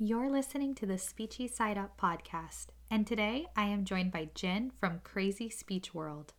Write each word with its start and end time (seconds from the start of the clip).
You're 0.00 0.30
listening 0.30 0.76
to 0.76 0.86
the 0.86 0.94
Speechy 0.94 1.52
Side 1.52 1.76
Up 1.76 2.00
podcast, 2.00 2.66
and 2.88 3.04
today 3.04 3.46
I 3.56 3.64
am 3.64 3.84
joined 3.84 4.12
by 4.12 4.28
Jenn 4.32 4.70
from 4.78 5.00
Crazy 5.02 5.50
Speech 5.50 5.92
World. 5.92 6.34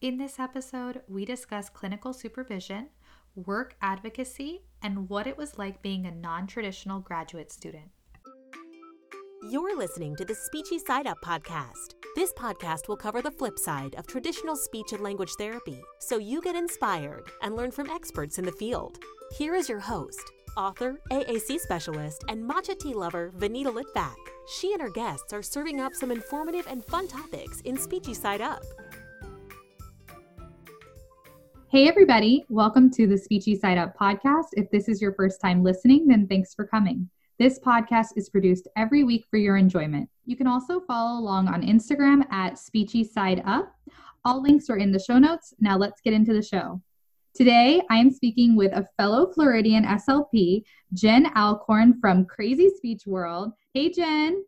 In 0.00 0.16
this 0.16 0.38
episode, 0.38 1.02
we 1.06 1.26
discuss 1.26 1.68
clinical 1.68 2.14
supervision, 2.14 2.88
work 3.34 3.76
advocacy, 3.82 4.62
and 4.82 5.10
what 5.10 5.26
it 5.26 5.36
was 5.36 5.58
like 5.58 5.82
being 5.82 6.06
a 6.06 6.10
non 6.10 6.46
traditional 6.46 7.00
graduate 7.00 7.52
student. 7.52 7.90
You're 9.50 9.76
listening 9.76 10.16
to 10.16 10.24
the 10.24 10.32
Speechy 10.32 10.80
Side 10.80 11.06
Up 11.06 11.18
podcast. 11.22 11.92
This 12.16 12.32
podcast 12.32 12.88
will 12.88 12.96
cover 12.96 13.20
the 13.20 13.30
flip 13.30 13.58
side 13.58 13.94
of 13.96 14.06
traditional 14.06 14.56
speech 14.56 14.94
and 14.94 15.02
language 15.02 15.32
therapy 15.36 15.82
so 15.98 16.16
you 16.16 16.40
get 16.40 16.56
inspired 16.56 17.24
and 17.42 17.56
learn 17.56 17.72
from 17.72 17.90
experts 17.90 18.38
in 18.38 18.46
the 18.46 18.52
field. 18.52 19.00
Here 19.36 19.54
is 19.54 19.68
your 19.68 19.80
host, 19.80 20.32
author, 20.56 21.00
AAC 21.10 21.58
specialist, 21.58 22.24
and 22.28 22.48
matcha 22.48 22.78
tea 22.78 22.94
lover 22.94 23.32
Vanita 23.38 23.66
Litvak. 23.66 24.14
She 24.46 24.72
and 24.72 24.82
her 24.82 24.90
guests 24.90 25.32
are 25.32 25.42
serving 25.42 25.80
up 25.80 25.94
some 25.94 26.10
informative 26.10 26.66
and 26.68 26.84
fun 26.84 27.08
topics 27.08 27.60
in 27.62 27.76
Speechy 27.76 28.14
Side 28.14 28.40
Up. 28.40 28.62
Hey, 31.68 31.88
everybody. 31.88 32.44
Welcome 32.50 32.90
to 32.90 33.06
the 33.06 33.14
Speechy 33.14 33.58
Side 33.58 33.78
Up 33.78 33.96
podcast. 33.96 34.48
If 34.52 34.70
this 34.70 34.88
is 34.88 35.00
your 35.00 35.14
first 35.14 35.40
time 35.40 35.62
listening, 35.62 36.06
then 36.06 36.26
thanks 36.26 36.54
for 36.54 36.66
coming. 36.66 37.08
This 37.38 37.58
podcast 37.58 38.08
is 38.16 38.28
produced 38.28 38.68
every 38.76 39.04
week 39.04 39.24
for 39.30 39.38
your 39.38 39.56
enjoyment. 39.56 40.08
You 40.26 40.36
can 40.36 40.46
also 40.46 40.80
follow 40.80 41.18
along 41.18 41.48
on 41.48 41.62
Instagram 41.62 42.30
at 42.30 42.54
Speechy 42.54 43.08
Side 43.08 43.42
Up. 43.46 43.74
All 44.24 44.42
links 44.42 44.68
are 44.68 44.76
in 44.76 44.92
the 44.92 44.98
show 44.98 45.18
notes. 45.18 45.54
Now 45.60 45.76
let's 45.78 46.00
get 46.02 46.12
into 46.12 46.32
the 46.32 46.42
show. 46.42 46.80
Today, 47.34 47.80
I 47.88 47.96
am 47.96 48.10
speaking 48.10 48.56
with 48.56 48.72
a 48.72 48.86
fellow 48.98 49.32
Floridian 49.32 49.84
SLP, 49.84 50.64
Jenn 50.92 51.32
Alcorn 51.34 51.98
from 51.98 52.26
Crazy 52.26 52.68
Speech 52.68 53.06
World. 53.06 53.52
Hey, 53.72 53.88
Jenn. 53.88 54.44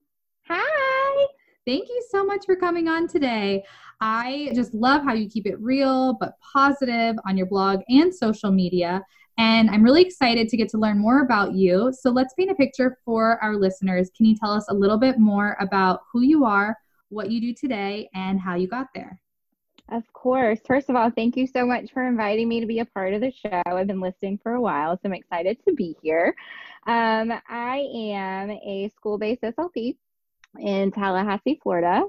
Hi. 0.48 1.27
Thank 1.66 1.89
you 1.89 2.05
so 2.11 2.27
much 2.27 2.45
for 2.45 2.56
coming 2.56 2.86
on 2.86 3.08
today. 3.08 3.64
I 4.03 4.50
just 4.55 4.75
love 4.75 5.03
how 5.03 5.14
you 5.14 5.31
keep 5.31 5.47
it 5.47 5.58
real 5.61 6.19
but 6.20 6.34
positive 6.41 7.17
on 7.27 7.39
your 7.39 7.47
blog 7.47 7.81
and 7.89 8.14
social 8.14 8.53
media. 8.53 9.03
And 9.39 9.70
I'm 9.70 9.83
really 9.83 10.03
excited 10.03 10.51
to 10.51 10.56
get 10.58 10.69
to 10.69 10.78
learn 10.78 10.98
more 10.98 11.23
about 11.23 11.55
you. 11.55 11.91
So 11.98 12.11
let's 12.11 12.34
paint 12.34 12.51
a 12.51 12.55
picture 12.55 12.98
for 13.03 13.42
our 13.42 13.56
listeners. 13.56 14.11
Can 14.14 14.27
you 14.27 14.36
tell 14.36 14.53
us 14.53 14.67
a 14.69 14.75
little 14.75 14.98
bit 14.98 15.19
more 15.19 15.56
about 15.58 16.01
who 16.12 16.20
you 16.20 16.45
are, 16.45 16.77
what 17.08 17.30
you 17.30 17.41
do 17.41 17.55
today, 17.55 18.11
and 18.14 18.39
how 18.39 18.56
you 18.56 18.69
got 18.69 18.89
there? 18.95 19.19
Of 19.90 20.10
course. 20.12 20.60
First 20.66 20.88
of 20.88 20.96
all, 20.96 21.10
thank 21.10 21.36
you 21.36 21.46
so 21.46 21.66
much 21.66 21.92
for 21.92 22.06
inviting 22.06 22.48
me 22.48 22.60
to 22.60 22.66
be 22.66 22.78
a 22.78 22.86
part 22.86 23.12
of 23.12 23.20
the 23.20 23.30
show. 23.30 23.62
I've 23.66 23.86
been 23.86 24.00
listening 24.00 24.38
for 24.42 24.52
a 24.54 24.60
while, 24.60 24.96
so 24.96 25.00
I'm 25.04 25.12
excited 25.12 25.58
to 25.68 25.74
be 25.74 25.94
here. 26.02 26.34
Um, 26.86 27.32
I 27.48 27.86
am 27.94 28.50
a 28.50 28.90
school 28.96 29.18
based 29.18 29.42
SLP 29.42 29.96
in 30.58 30.90
Tallahassee, 30.90 31.60
Florida. 31.62 32.02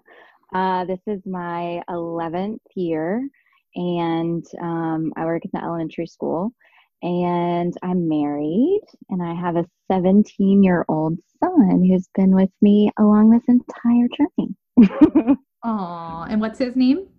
Uh, 0.53 0.85
this 0.85 1.01
is 1.05 1.21
my 1.25 1.81
11th 1.89 2.59
year, 2.75 3.27
and 3.75 4.45
um, 4.61 5.11
I 5.17 5.25
work 5.25 5.43
in 5.43 5.51
the 5.53 5.63
elementary 5.63 6.07
school. 6.07 6.53
And 7.01 7.73
I'm 7.83 8.07
married, 8.07 8.81
and 9.09 9.21
I 9.21 9.33
have 9.33 9.57
a 9.57 9.65
17 9.91 10.63
year 10.63 10.85
old 10.87 11.19
son 11.43 11.83
who's 11.83 12.07
been 12.15 12.33
with 12.33 12.49
me 12.61 12.89
along 12.97 13.31
this 13.31 13.43
entire 13.49 14.07
journey. 14.07 15.35
Aw, 15.63 16.23
and 16.23 16.39
what's 16.39 16.59
his 16.59 16.77
name? 16.77 17.09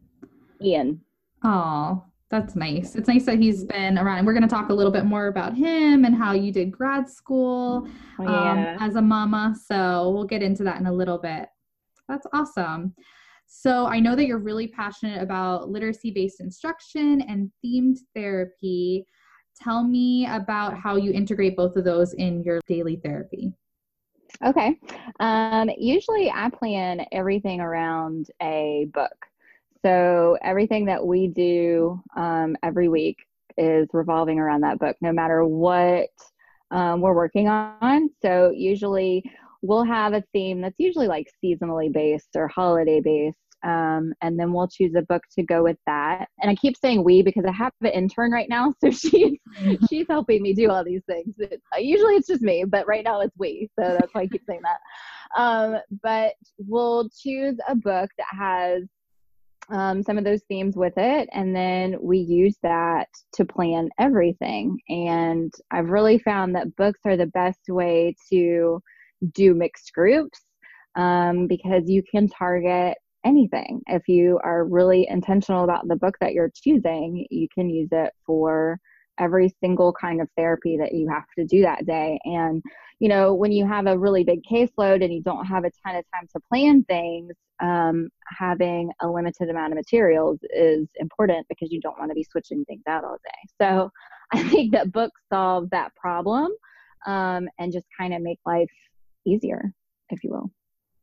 Ian. 0.66 1.00
Oh, 1.44 2.04
that's 2.28 2.56
nice. 2.56 2.96
It's 2.96 3.06
nice 3.06 3.24
that 3.26 3.38
he's 3.38 3.62
been 3.64 3.98
around. 3.98 4.26
We're 4.26 4.32
going 4.32 4.42
to 4.42 4.48
talk 4.48 4.70
a 4.70 4.74
little 4.74 4.90
bit 4.90 5.04
more 5.04 5.28
about 5.28 5.54
him 5.54 6.04
and 6.04 6.14
how 6.14 6.32
you 6.32 6.50
did 6.52 6.72
grad 6.72 7.08
school 7.08 7.86
Oh, 8.18 8.22
yeah. 8.24 8.50
um, 8.50 8.58
as 8.80 8.96
a 8.96 9.02
mama. 9.02 9.54
So 9.66 10.10
we'll 10.10 10.24
get 10.24 10.42
into 10.42 10.64
that 10.64 10.80
in 10.80 10.86
a 10.86 10.92
little 10.92 11.18
bit. 11.18 11.48
That's 12.08 12.26
awesome. 12.32 12.94
So 13.46 13.86
I 13.86 14.00
know 14.00 14.16
that 14.16 14.26
you're 14.26 14.38
really 14.38 14.66
passionate 14.66 15.22
about 15.22 15.70
literacy 15.70 16.10
based 16.10 16.40
instruction 16.40 17.20
and 17.22 17.50
themed 17.64 17.98
therapy. 18.14 19.06
Tell 19.62 19.84
me 19.84 20.26
about 20.26 20.76
how 20.76 20.96
you 20.96 21.12
integrate 21.12 21.56
both 21.56 21.76
of 21.76 21.84
those 21.84 22.12
in 22.14 22.42
your 22.42 22.60
daily 22.66 22.96
therapy. 23.04 23.52
Okay. 24.44 24.76
Um, 25.20 25.70
usually 25.78 26.30
I 26.30 26.50
plan 26.50 27.06
everything 27.12 27.60
around 27.60 28.26
a 28.42 28.88
book. 28.92 29.14
So 29.86 30.36
everything 30.42 30.86
that 30.86 31.06
we 31.06 31.28
do 31.28 32.02
um, 32.16 32.56
every 32.64 32.88
week 32.88 33.18
is 33.56 33.86
revolving 33.92 34.40
around 34.40 34.62
that 34.62 34.80
book, 34.80 34.96
no 35.00 35.12
matter 35.12 35.44
what 35.44 36.08
um, 36.72 37.00
we're 37.00 37.14
working 37.14 37.46
on. 37.46 38.10
So 38.20 38.50
usually 38.50 39.22
we'll 39.62 39.84
have 39.84 40.12
a 40.12 40.24
theme 40.32 40.60
that's 40.60 40.74
usually 40.78 41.06
like 41.06 41.28
seasonally 41.44 41.92
based 41.92 42.30
or 42.34 42.48
holiday 42.48 43.00
based. 43.00 43.38
Um, 43.62 44.12
and 44.22 44.36
then 44.36 44.52
we'll 44.52 44.66
choose 44.66 44.96
a 44.96 45.02
book 45.02 45.22
to 45.38 45.44
go 45.44 45.62
with 45.62 45.78
that. 45.86 46.26
And 46.40 46.50
I 46.50 46.56
keep 46.56 46.76
saying 46.76 47.04
we 47.04 47.22
because 47.22 47.44
I 47.44 47.52
have 47.52 47.72
an 47.80 47.92
intern 47.92 48.32
right 48.32 48.48
now, 48.48 48.74
so 48.80 48.90
she's 48.90 49.38
she's 49.88 50.06
helping 50.08 50.42
me 50.42 50.52
do 50.52 50.68
all 50.68 50.82
these 50.82 51.02
things. 51.08 51.32
It, 51.38 51.62
usually 51.78 52.14
it's 52.14 52.26
just 52.26 52.42
me, 52.42 52.64
but 52.64 52.88
right 52.88 53.04
now 53.04 53.20
it's 53.20 53.36
we, 53.38 53.70
so 53.78 53.86
that's 53.86 54.12
why 54.12 54.22
I 54.22 54.26
keep 54.26 54.42
saying 54.48 54.62
that. 54.62 55.40
Um, 55.40 55.76
but 56.02 56.32
we'll 56.58 57.08
choose 57.10 57.56
a 57.68 57.76
book 57.76 58.10
that 58.18 58.26
has 58.36 58.82
um, 59.70 60.02
some 60.02 60.18
of 60.18 60.24
those 60.24 60.42
themes 60.48 60.76
with 60.76 60.94
it, 60.96 61.28
and 61.32 61.54
then 61.54 61.96
we 62.00 62.18
use 62.18 62.56
that 62.62 63.08
to 63.34 63.44
plan 63.44 63.88
everything. 63.98 64.78
And 64.88 65.52
I've 65.70 65.90
really 65.90 66.18
found 66.18 66.54
that 66.54 66.76
books 66.76 67.00
are 67.04 67.16
the 67.16 67.26
best 67.26 67.60
way 67.68 68.14
to 68.30 68.80
do 69.32 69.54
mixed 69.54 69.92
groups 69.92 70.40
um, 70.94 71.46
because 71.46 71.84
you 71.86 72.02
can 72.08 72.28
target 72.28 72.96
anything. 73.24 73.80
If 73.88 74.08
you 74.08 74.38
are 74.44 74.64
really 74.64 75.06
intentional 75.10 75.64
about 75.64 75.88
the 75.88 75.96
book 75.96 76.14
that 76.20 76.32
you're 76.32 76.52
choosing, 76.54 77.26
you 77.30 77.48
can 77.52 77.68
use 77.68 77.88
it 77.90 78.12
for 78.24 78.78
every 79.18 79.54
single 79.60 79.92
kind 79.92 80.20
of 80.20 80.28
therapy 80.36 80.76
that 80.76 80.94
you 80.94 81.08
have 81.08 81.24
to 81.38 81.44
do 81.44 81.62
that 81.62 81.86
day. 81.86 82.18
And, 82.24 82.62
you 83.00 83.08
know, 83.08 83.34
when 83.34 83.52
you 83.52 83.66
have 83.66 83.86
a 83.86 83.98
really 83.98 84.24
big 84.24 84.40
caseload 84.50 85.04
and 85.04 85.12
you 85.12 85.22
don't 85.22 85.44
have 85.46 85.64
a 85.64 85.70
ton 85.84 85.96
of 85.96 86.04
time 86.14 86.26
to 86.32 86.40
plan 86.48 86.84
things, 86.84 87.32
um, 87.60 88.08
having 88.38 88.90
a 89.00 89.08
limited 89.08 89.48
amount 89.48 89.72
of 89.72 89.76
materials 89.76 90.38
is 90.50 90.88
important 90.96 91.46
because 91.48 91.72
you 91.72 91.80
don't 91.80 91.98
want 91.98 92.10
to 92.10 92.14
be 92.14 92.26
switching 92.30 92.64
things 92.64 92.82
out 92.88 93.04
all 93.04 93.16
day. 93.24 93.64
So 93.64 93.90
I 94.32 94.42
think 94.48 94.72
that 94.72 94.92
books 94.92 95.20
solve 95.32 95.70
that 95.70 95.94
problem 95.94 96.52
um, 97.06 97.48
and 97.58 97.72
just 97.72 97.86
kind 97.98 98.12
of 98.12 98.22
make 98.22 98.38
life 98.44 98.70
easier, 99.24 99.72
if 100.10 100.22
you 100.24 100.30
will. 100.30 100.50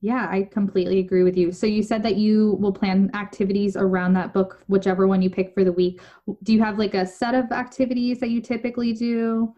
Yeah, 0.04 0.28
I 0.30 0.50
completely 0.52 1.00
agree 1.00 1.24
with 1.24 1.38
you. 1.38 1.54
So 1.54 1.66
you 1.66 1.82
said 1.82 2.04
that 2.04 2.18
you 2.18 2.58
will 2.60 2.74
plan 2.74 3.10
activities 3.14 3.78
around 3.78 4.12
that 4.16 4.34
book, 4.34 4.62
whichever 4.68 5.08
one 5.08 5.22
you 5.22 5.30
pick 5.30 5.54
for 5.54 5.64
the 5.64 5.72
week. 5.72 6.02
Do 6.44 6.52
you 6.52 6.62
have 6.62 6.78
like 6.78 6.94
a 6.94 7.06
set 7.06 7.34
of 7.34 7.50
activities 7.54 8.20
that 8.20 8.30
you 8.30 8.42
typically 8.42 8.92
do? 8.92 9.56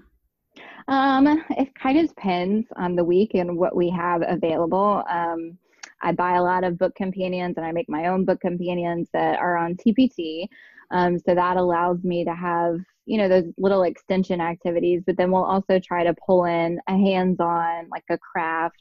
Um, 0.87 1.43
it 1.49 1.73
kind 1.73 1.97
of 1.97 2.09
depends 2.09 2.67
on 2.75 2.95
the 2.95 3.03
week 3.03 3.31
and 3.33 3.57
what 3.57 3.75
we 3.75 3.89
have 3.89 4.21
available. 4.27 5.03
Um, 5.09 5.57
I 6.03 6.11
buy 6.11 6.35
a 6.35 6.43
lot 6.43 6.63
of 6.63 6.77
book 6.77 6.93
companions 6.93 7.55
and 7.57 7.65
I 7.65 7.71
make 7.71 7.89
my 7.89 8.05
own 8.05 8.23
book 8.23 8.39
companions 8.39 9.09
that 9.13 9.39
are 9.39 9.57
on 9.57 9.75
TPT. 9.75 10.45
Um, 10.91 11.17
so 11.17 11.33
that 11.33 11.57
allows 11.57 12.03
me 12.03 12.23
to 12.23 12.35
have, 12.35 12.77
you 13.07 13.17
know, 13.17 13.27
those 13.27 13.51
little 13.57 13.81
extension 13.81 14.39
activities, 14.41 15.01
but 15.07 15.17
then 15.17 15.31
we'll 15.31 15.43
also 15.43 15.79
try 15.79 16.03
to 16.03 16.13
pull 16.23 16.45
in 16.45 16.79
a 16.87 16.91
hands 16.91 17.39
on, 17.39 17.89
like 17.89 18.03
a 18.11 18.19
craft 18.19 18.75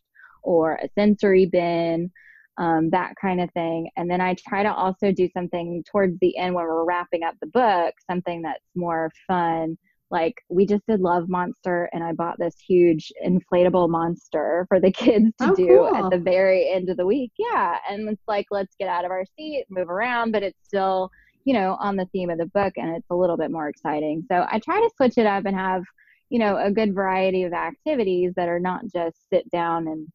or 0.45 0.75
a 0.75 0.89
sensory 0.97 1.47
bin, 1.47 2.11
um, 2.59 2.91
that 2.91 3.15
kind 3.21 3.41
of 3.41 3.51
thing. 3.53 3.91
And 3.97 4.09
then 4.09 4.21
I 4.21 4.35
try 4.35 4.63
to 4.63 4.73
also 4.73 5.11
do 5.11 5.29
something 5.37 5.83
towards 5.91 6.17
the 6.21 6.37
end 6.37 6.55
when 6.55 6.65
we're 6.65 6.85
wrapping 6.85 7.25
up 7.25 7.35
the 7.41 7.49
book, 7.49 7.95
something 8.09 8.43
that's 8.43 8.63
more 8.77 9.11
fun. 9.27 9.77
Like 10.11 10.35
we 10.49 10.65
just 10.65 10.87
did 10.87 11.01
Love 11.01 11.29
Monster, 11.29 11.89
and 11.93 12.05
I 12.05 12.13
bought 12.13 12.39
this 12.39 12.55
huge 12.65 13.11
inflatable 13.27 13.89
monster 13.89 14.65
for 14.69 14.79
the 14.79 14.93
kids 15.03 15.33
to 15.41 15.51
Oh, 15.51 15.55
do 15.57 15.67
cool. 15.67 15.97
at 15.97 16.11
the 16.11 16.19
very 16.19 16.69
end 16.71 16.89
of 16.91 16.97
the 16.97 17.07
week. 17.07 17.33
Yeah. 17.39 17.79
And 17.91 18.09
it's 18.09 18.23
like, 18.29 18.47
let's 18.53 18.77
get 18.79 18.89
out 18.89 19.05
of 19.05 19.11
our 19.11 19.25
seat, 19.37 19.65
move 19.71 19.91
around, 19.91 20.31
but 20.31 20.45
it's 20.45 20.59
still, 20.63 21.11
you 21.45 21.55
know, 21.55 21.77
on 21.81 21.97
the 21.97 22.07
theme 22.13 22.31
of 22.31 22.39
the 22.39 22.47
book 22.47 22.75
and 22.77 22.95
it's 22.95 23.11
a 23.11 23.17
little 23.17 23.37
bit 23.37 23.51
more 23.51 23.69
exciting. 23.69 24.23
So 24.31 24.47
I 24.49 24.61
try 24.61 24.79
to 24.81 24.91
switch 24.97 25.19
it 25.19 25.27
up 25.27 25.47
and 25.47 25.57
have, 25.57 25.83
you 26.31 26.39
know, 26.39 26.59
a 26.59 26.71
good 26.71 26.95
variety 26.95 27.43
of 27.43 27.53
activities 27.53 28.35
that 28.37 28.49
are 28.49 28.61
not 28.61 28.83
just 28.95 29.17
sit 29.31 29.51
down 29.51 29.89
and 29.89 30.07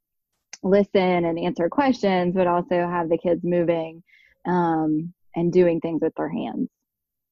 listen 0.64 1.26
and 1.26 1.40
answer 1.40 1.70
questions, 1.70 2.36
but 2.36 2.48
also 2.48 2.88
have 2.88 3.10
the 3.10 3.18
kids 3.18 3.44
moving 3.44 4.04
um, 4.46 5.14
and 5.36 5.52
doing 5.54 5.80
things 5.80 6.02
with 6.02 6.14
their 6.16 6.30
hands. 6.30 6.70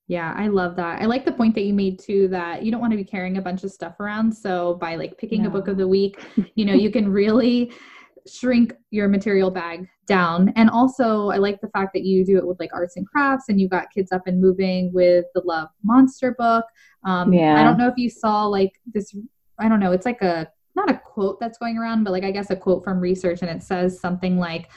Yeah, 0.08 0.34
I 0.38 0.48
love 0.48 0.78
that. 0.78 1.02
I 1.02 1.06
like 1.06 1.26
the 1.26 1.34
point 1.34 1.54
that 1.56 1.66
you 1.66 1.74
made 1.74 2.00
too 2.00 2.30
that 2.30 2.64
you 2.64 2.72
don't 2.72 2.80
want 2.80 2.92
to 2.92 2.98
be 2.98 3.04
carrying 3.04 3.38
a 3.38 3.42
bunch 3.42 3.66
of 3.66 3.72
stuff 3.72 4.00
around. 4.00 4.32
So 4.32 4.76
by 4.76 4.96
like 4.96 5.18
picking 5.18 5.46
a 5.46 5.50
book 5.50 5.68
of 5.68 5.78
the 5.78 5.88
week, 5.88 6.18
you 6.56 6.64
know, 6.64 6.74
you 6.74 6.90
can 6.90 7.12
really 7.12 7.74
shrink 8.26 8.74
your 8.92 9.10
material 9.10 9.52
bag 9.52 9.88
down. 10.06 10.54
And 10.56 10.70
also, 10.70 11.30
I 11.30 11.38
like 11.38 11.60
the 11.60 11.70
fact 11.70 11.92
that 11.94 12.04
you 12.04 12.26
do 12.26 12.38
it 12.38 12.48
with 12.48 12.60
like 12.60 12.70
arts 12.74 12.96
and 12.96 13.06
crafts 13.06 13.46
and 13.50 13.60
you 13.60 13.68
got 13.68 13.92
kids 13.94 14.12
up 14.12 14.28
and 14.28 14.40
moving 14.40 14.92
with 14.94 15.26
the 15.36 15.42
Love 15.44 15.70
Monster 15.84 16.36
book. 16.38 16.66
Um, 17.04 17.34
I 17.34 17.64
don't 17.64 17.78
know 17.78 17.88
if 17.88 17.98
you 17.98 18.10
saw 18.10 18.46
like 18.46 18.72
this, 18.94 19.14
I 19.60 19.68
don't 19.68 19.80
know, 19.80 19.92
it's 19.92 20.06
like 20.06 20.22
a 20.22 20.48
not 20.78 20.90
a 20.90 20.98
quote 20.98 21.40
that's 21.42 21.58
going 21.58 21.78
around, 21.78 22.06
but 22.06 22.12
like 22.12 22.24
I 22.24 22.32
guess 22.32 22.50
a 22.50 22.56
quote 22.56 22.86
from 22.86 23.02
research, 23.02 23.42
and 23.42 23.52
it 23.52 23.62
says 23.62 24.00
something 24.00 24.38
like, 24.38 24.70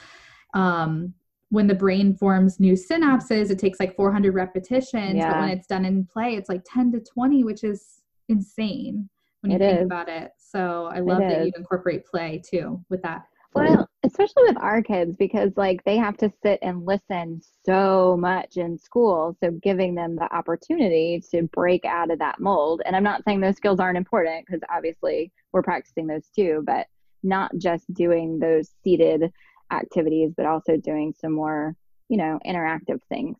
um, 0.53 1.13
when 1.49 1.67
the 1.67 1.75
brain 1.75 2.15
forms 2.15 2.59
new 2.59 2.73
synapses, 2.73 3.51
it 3.51 3.59
takes 3.59 3.79
like 3.79 3.95
400 3.95 4.33
repetitions, 4.33 5.15
yeah. 5.15 5.31
but 5.31 5.39
when 5.41 5.49
it's 5.49 5.67
done 5.67 5.85
in 5.85 6.05
play, 6.05 6.35
it's 6.35 6.49
like 6.49 6.63
10 6.65 6.91
to 6.93 6.99
20, 6.99 7.43
which 7.43 7.63
is 7.63 8.01
insane 8.27 9.07
when 9.41 9.51
you 9.51 9.57
it 9.57 9.59
think 9.59 9.79
is. 9.79 9.85
about 9.85 10.09
it. 10.09 10.31
So 10.37 10.89
I 10.93 10.99
love 10.99 11.21
it 11.21 11.29
that 11.29 11.41
is. 11.41 11.47
you 11.47 11.53
incorporate 11.55 12.05
play 12.05 12.41
too 12.43 12.83
with 12.89 13.01
that. 13.03 13.23
Well, 13.53 13.87
especially 14.03 14.43
with 14.43 14.57
our 14.57 14.81
kids 14.81 15.15
because 15.15 15.51
like 15.55 15.83
they 15.83 15.97
have 15.97 16.17
to 16.17 16.31
sit 16.41 16.59
and 16.61 16.85
listen 16.85 17.41
so 17.63 18.17
much 18.19 18.57
in 18.57 18.77
school. 18.77 19.35
So 19.43 19.51
giving 19.51 19.93
them 19.93 20.15
the 20.15 20.33
opportunity 20.33 21.23
to 21.31 21.43
break 21.53 21.85
out 21.85 22.11
of 22.11 22.19
that 22.19 22.39
mold. 22.39 22.81
And 22.85 22.95
I'm 22.95 23.03
not 23.03 23.23
saying 23.23 23.41
those 23.41 23.57
skills 23.57 23.79
aren't 23.79 23.97
important 23.97 24.45
because 24.45 24.61
obviously 24.75 25.31
we're 25.51 25.61
practicing 25.61 26.07
those 26.07 26.27
too, 26.35 26.63
but 26.65 26.87
not 27.23 27.51
just 27.57 27.93
doing 27.93 28.39
those 28.39 28.71
seated 28.83 29.31
activities, 29.71 30.33
but 30.35 30.47
also 30.47 30.77
doing 30.77 31.13
some 31.19 31.33
more, 31.33 31.75
you 32.09 32.17
know, 32.17 32.39
interactive 32.45 32.99
things. 33.07 33.37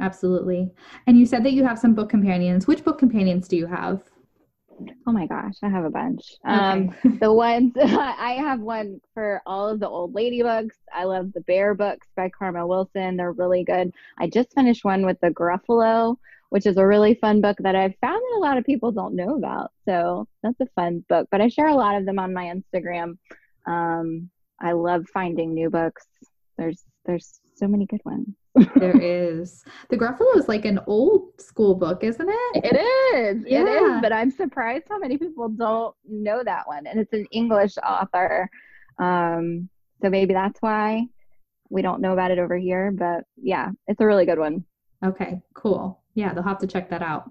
Absolutely. 0.00 0.70
And 1.06 1.18
you 1.18 1.26
said 1.26 1.44
that 1.44 1.52
you 1.52 1.62
have 1.64 1.78
some 1.78 1.94
book 1.94 2.08
companions. 2.08 2.66
Which 2.66 2.82
book 2.84 2.98
companions 2.98 3.46
do 3.48 3.56
you 3.56 3.66
have? 3.66 4.02
Oh 5.06 5.12
my 5.12 5.26
gosh, 5.26 5.54
I 5.62 5.68
have 5.68 5.84
a 5.84 5.90
bunch. 5.90 6.36
Okay. 6.46 6.54
Um, 6.54 6.96
the 7.20 7.32
ones 7.32 7.72
I 7.82 8.36
have 8.38 8.60
one 8.60 9.00
for 9.14 9.42
all 9.46 9.68
of 9.68 9.80
the 9.80 9.88
old 9.88 10.14
lady 10.14 10.42
books. 10.42 10.76
I 10.92 11.04
love 11.04 11.32
the 11.32 11.40
bear 11.42 11.74
books 11.74 12.06
by 12.16 12.30
Karma 12.30 12.66
Wilson. 12.66 13.16
They're 13.16 13.32
really 13.32 13.64
good. 13.64 13.92
I 14.18 14.28
just 14.28 14.54
finished 14.54 14.84
one 14.84 15.04
with 15.04 15.18
the 15.20 15.30
Gruffalo, 15.30 16.16
which 16.50 16.66
is 16.66 16.76
a 16.76 16.86
really 16.86 17.14
fun 17.14 17.40
book 17.40 17.56
that 17.60 17.76
I've 17.76 17.94
found 18.00 18.20
that 18.20 18.38
a 18.38 18.40
lot 18.40 18.58
of 18.58 18.64
people 18.64 18.92
don't 18.92 19.16
know 19.16 19.36
about. 19.36 19.72
So 19.84 20.26
that's 20.42 20.60
a 20.60 20.66
fun 20.74 21.04
book. 21.08 21.28
But 21.30 21.40
I 21.40 21.48
share 21.48 21.68
a 21.68 21.74
lot 21.74 21.96
of 21.96 22.06
them 22.06 22.18
on 22.18 22.32
my 22.32 22.52
Instagram. 22.52 23.18
Um, 23.66 24.30
I 24.60 24.72
love 24.72 25.06
finding 25.12 25.54
new 25.54 25.70
books. 25.70 26.06
There's 26.58 26.84
there's 27.06 27.40
so 27.60 27.68
many 27.68 27.86
good 27.86 28.00
ones. 28.04 28.34
there 28.76 28.98
is. 29.00 29.62
The 29.90 29.96
Gruffalo 29.96 30.36
is 30.36 30.48
like 30.48 30.64
an 30.64 30.80
old 30.86 31.40
school 31.40 31.74
book, 31.74 32.02
isn't 32.02 32.28
it? 32.28 32.64
It 32.64 32.76
is. 32.76 33.44
Yeah. 33.46 33.62
It 33.62 33.68
is. 33.68 34.00
But 34.00 34.12
I'm 34.12 34.30
surprised 34.30 34.86
how 34.88 34.98
many 34.98 35.18
people 35.18 35.48
don't 35.48 35.94
know 36.08 36.42
that 36.42 36.66
one. 36.66 36.86
And 36.86 36.98
it's 36.98 37.12
an 37.12 37.26
English 37.30 37.74
author. 37.86 38.48
Um, 38.98 39.68
so 40.02 40.08
maybe 40.10 40.34
that's 40.34 40.60
why 40.60 41.06
we 41.68 41.82
don't 41.82 42.00
know 42.00 42.14
about 42.14 42.30
it 42.30 42.38
over 42.38 42.56
here. 42.56 42.90
But 42.90 43.24
yeah, 43.36 43.68
it's 43.86 44.00
a 44.00 44.06
really 44.06 44.26
good 44.26 44.38
one. 44.38 44.64
Okay, 45.04 45.40
cool. 45.54 46.00
Yeah, 46.14 46.32
they'll 46.32 46.42
have 46.42 46.58
to 46.58 46.66
check 46.66 46.90
that 46.90 47.02
out. 47.02 47.30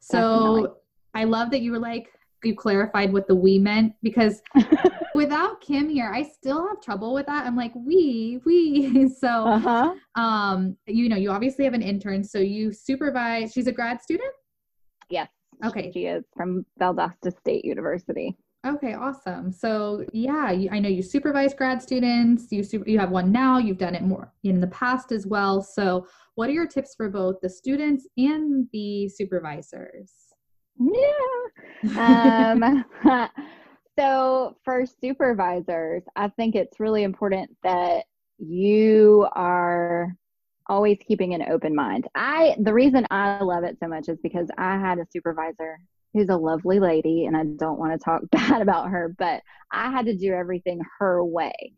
So 0.00 0.18
Definitely. 0.18 0.70
I 1.14 1.24
love 1.24 1.50
that 1.52 1.62
you 1.62 1.72
were 1.72 1.78
like, 1.78 2.10
you 2.44 2.54
clarified 2.54 3.12
what 3.12 3.26
the 3.26 3.34
we 3.34 3.58
meant 3.58 3.94
because 4.02 4.42
without 5.14 5.60
Kim 5.60 5.88
here, 5.88 6.12
I 6.14 6.22
still 6.22 6.66
have 6.68 6.80
trouble 6.80 7.12
with 7.12 7.26
that. 7.26 7.46
I'm 7.46 7.56
like, 7.56 7.72
we, 7.74 8.40
we. 8.44 9.08
So, 9.18 9.28
uh-huh. 9.28 9.94
um, 10.14 10.76
you 10.86 11.08
know, 11.08 11.16
you 11.16 11.30
obviously 11.30 11.64
have 11.64 11.74
an 11.74 11.82
intern, 11.82 12.22
so 12.22 12.38
you 12.38 12.72
supervise. 12.72 13.52
She's 13.52 13.66
a 13.66 13.72
grad 13.72 14.00
student. 14.00 14.32
Yes. 15.10 15.28
Okay. 15.64 15.90
She 15.92 16.06
is 16.06 16.24
from 16.36 16.64
Valdosta 16.80 17.36
State 17.36 17.64
University. 17.64 18.36
Okay, 18.66 18.94
awesome. 18.94 19.52
So 19.52 20.04
yeah, 20.12 20.50
you, 20.50 20.68
I 20.72 20.80
know 20.80 20.88
you 20.88 21.02
supervise 21.02 21.54
grad 21.54 21.80
students. 21.80 22.48
You 22.50 22.64
super, 22.64 22.88
you 22.88 22.98
have 22.98 23.10
one 23.10 23.30
now. 23.30 23.58
You've 23.58 23.78
done 23.78 23.94
it 23.94 24.02
more 24.02 24.32
in 24.42 24.60
the 24.60 24.66
past 24.68 25.12
as 25.12 25.26
well. 25.26 25.62
So, 25.62 26.06
what 26.34 26.48
are 26.50 26.52
your 26.52 26.66
tips 26.66 26.94
for 26.96 27.08
both 27.08 27.36
the 27.40 27.48
students 27.48 28.06
and 28.16 28.68
the 28.72 29.08
supervisors? 29.08 30.12
Yeah. 30.78 32.52
Um, 32.52 32.84
so 33.98 34.56
for 34.64 34.84
supervisors, 35.00 36.02
I 36.16 36.28
think 36.28 36.54
it's 36.54 36.80
really 36.80 37.02
important 37.02 37.50
that 37.62 38.04
you 38.38 39.26
are 39.32 40.14
always 40.68 40.98
keeping 41.06 41.34
an 41.34 41.42
open 41.50 41.74
mind. 41.74 42.06
I 42.14 42.54
the 42.60 42.74
reason 42.74 43.06
I 43.10 43.42
love 43.42 43.64
it 43.64 43.78
so 43.80 43.88
much 43.88 44.08
is 44.08 44.18
because 44.22 44.48
I 44.58 44.78
had 44.78 44.98
a 44.98 45.06
supervisor 45.10 45.78
who's 46.14 46.28
a 46.28 46.36
lovely 46.36 46.78
lady 46.78 47.26
and 47.26 47.36
I 47.36 47.44
don't 47.44 47.78
want 47.78 47.92
to 47.92 48.04
talk 48.04 48.22
bad 48.30 48.62
about 48.62 48.90
her, 48.90 49.14
but 49.18 49.42
I 49.72 49.90
had 49.90 50.06
to 50.06 50.16
do 50.16 50.32
everything 50.32 50.80
her 50.98 51.24
way. 51.24 51.72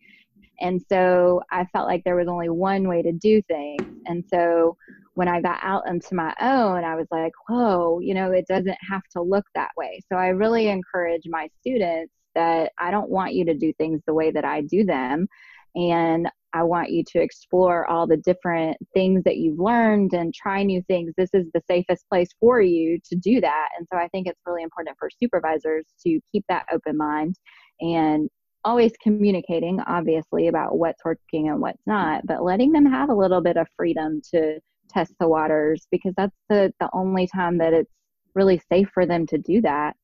And 0.61 0.81
so 0.89 1.43
I 1.51 1.65
felt 1.73 1.89
like 1.89 2.05
there 2.05 2.17
was 2.17 2.29
only 2.29 2.49
one 2.49 2.89
way 2.89 3.03
to 3.03 3.13
do 3.13 3.41
things. 3.43 3.83
And 4.07 4.25
so 4.33 4.77
when 5.15 5.29
I 5.29 5.41
got 5.41 5.59
out 5.63 5.89
into 5.89 6.15
my 6.15 6.35
own, 6.41 6.85
I 6.85 6.95
was 6.95 7.07
like, 7.11 7.33
whoa, 7.49 8.01
you 8.01 8.15
know, 8.15 8.31
it 8.31 8.47
doesn't 8.47 8.79
have 8.89 9.03
to 9.13 9.23
look 9.23 9.45
that 9.55 9.71
way. 9.77 10.01
So 10.11 10.19
I 10.19 10.29
really 10.29 10.69
encourage 10.69 11.23
my 11.27 11.49
students 11.61 12.13
that 12.35 12.73
I 12.79 12.91
don't 12.91 13.11
want 13.11 13.35
you 13.35 13.45
to 13.47 13.55
do 13.55 13.73
things 13.75 14.01
the 14.07 14.15
way 14.15 14.31
that 14.31 14.45
I 14.45 14.63
do 14.63 14.85
them. 14.85 15.27
And 15.75 16.29
I 16.53 16.65
want 16.65 16.91
you 16.91 17.05
to 17.13 17.21
explore 17.21 17.87
all 17.87 18.07
the 18.07 18.17
different 18.17 18.77
things 18.93 19.23
that 19.25 19.37
you've 19.37 19.61
learned 19.61 20.15
and 20.15 20.35
try 20.35 20.63
new 20.65 20.83
things. 20.83 21.13
This 21.17 21.31
is 21.33 21.47
the 21.55 21.63
safest 21.69 22.09
place 22.09 22.29
for 22.41 22.61
you 22.61 22.99
to 23.09 23.15
do 23.17 23.41
that. 23.41 23.69
And 23.79 23.87
so 23.91 23.97
I 23.97 24.09
think 24.09 24.27
it's 24.27 24.41
really 24.47 24.65
important 24.65 24.97
for 24.99 25.09
supervisors 25.11 25.87
to 26.07 26.21
keep 26.33 26.45
that 26.49 26.67
open 26.73 26.97
mind 26.97 27.37
and 27.81 28.29
always 28.65 28.93
communicating, 29.03 29.81
obviously, 29.81 30.49
about 30.49 30.79
what's 30.79 31.05
working 31.05 31.49
and 31.49 31.61
what's 31.61 31.83
not, 31.87 32.27
but 32.27 32.43
letting 32.43 32.73
them 32.73 32.87
have 32.87 33.09
a 33.09 33.15
little 33.15 33.41
bit 33.41 33.57
of 33.57 33.67
freedom 33.77 34.21
to 34.33 34.61
test 34.89 35.15
the 35.21 35.29
waters 35.29 35.87
because 35.91 36.15
that's 36.17 36.37
the, 36.49 36.73
the 36.81 36.91
only 36.93 37.27
time 37.27 37.59
that 37.59 37.73
it's 37.73 37.93
really 38.35 38.61
safe 38.71 38.89
for 38.93 39.07
them 39.07 39.27
to 39.27 39.39
do 39.39 39.61
that. 39.63 39.95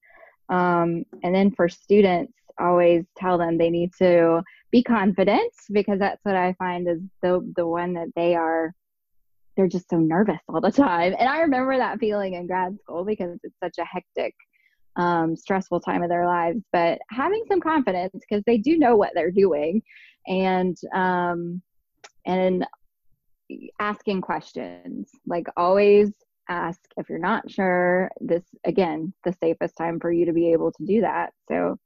Um, 0.49 1.05
and 1.23 1.35
then 1.35 1.51
for 1.51 1.69
students, 1.69 2.33
always 2.59 3.05
tell 3.17 3.37
them 3.39 3.59
they 3.59 3.71
need 3.71 3.91
to 3.99 4.43
be 4.71 4.83
confident 4.83 5.53
because 5.71 5.99
that's 5.99 6.25
what 6.25 6.37
I 6.37 6.55
find 6.59 6.89
is 6.89 7.01
the 7.23 7.53
the 7.55 7.67
one 7.67 7.93
that 7.95 8.09
they 8.17 8.35
are 8.35 8.73
they're 9.57 9.69
just 9.69 9.89
so 9.89 9.97
nervous 9.97 10.41
all 10.49 10.61
the 10.61 10.71
time. 10.71 11.15
And 11.19 11.29
I 11.29 11.41
remember 11.41 11.77
that 11.77 11.99
feeling 11.99 12.35
in 12.35 12.47
grad 12.47 12.77
school 12.83 13.05
because 13.05 13.39
it's 13.43 13.57
such 13.63 13.79
a 13.79 13.85
hectic 13.85 14.35
um, 14.97 15.37
stressful 15.37 15.81
time 15.81 16.03
of 16.03 16.09
their 16.09 16.27
lives, 16.27 16.63
but 16.73 16.99
having 17.11 17.45
some 17.49 17.61
confidence 17.61 18.15
because 18.15 18.43
they 18.47 18.59
do 18.59 18.79
know 18.79 18.97
what 18.97 19.13
they're 19.15 19.31
doing, 19.31 19.83
and 20.27 20.77
um, 20.95 21.63
and 22.27 22.67
asking 23.79 24.21
questions 24.21 25.11
like 25.27 25.47
always 25.57 26.13
ask 26.49 26.81
if 26.97 27.09
you're 27.09 27.19
not 27.19 27.51
sure. 27.51 28.11
This 28.21 28.45
again, 28.65 29.13
the 29.25 29.33
safest 29.33 29.77
time 29.77 30.01
for 30.01 30.13
you 30.13 30.27
to 30.27 30.33
be 30.33 30.53
able 30.53 30.73
to 30.73 30.85
do 30.85 31.01
that. 31.03 31.33
So 31.49 31.79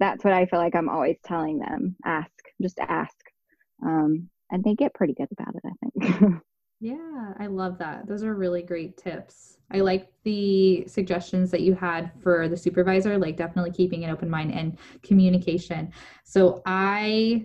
that's 0.00 0.24
what 0.24 0.32
I 0.32 0.46
feel 0.46 0.60
like 0.60 0.74
I'm 0.74 0.88
always 0.88 1.18
telling 1.24 1.58
them: 1.58 1.96
ask, 2.04 2.30
just 2.60 2.78
ask, 2.80 3.16
um, 3.84 4.28
and 4.50 4.62
they 4.62 4.74
get 4.74 4.94
pretty 4.94 5.14
good 5.14 5.28
about 5.32 5.54
it. 5.54 5.62
I 5.64 6.08
think. 6.08 6.42
Yeah, 6.80 7.32
I 7.38 7.46
love 7.46 7.78
that. 7.78 8.06
Those 8.06 8.22
are 8.22 8.34
really 8.34 8.62
great 8.62 8.96
tips. 8.96 9.58
I 9.70 9.80
like 9.80 10.10
the 10.22 10.86
suggestions 10.86 11.50
that 11.50 11.62
you 11.62 11.74
had 11.74 12.12
for 12.22 12.48
the 12.48 12.56
supervisor, 12.56 13.18
like 13.18 13.36
definitely 13.36 13.72
keeping 13.72 14.04
an 14.04 14.10
open 14.10 14.30
mind 14.30 14.52
and 14.52 14.78
communication. 15.02 15.92
So 16.24 16.62
I 16.66 17.44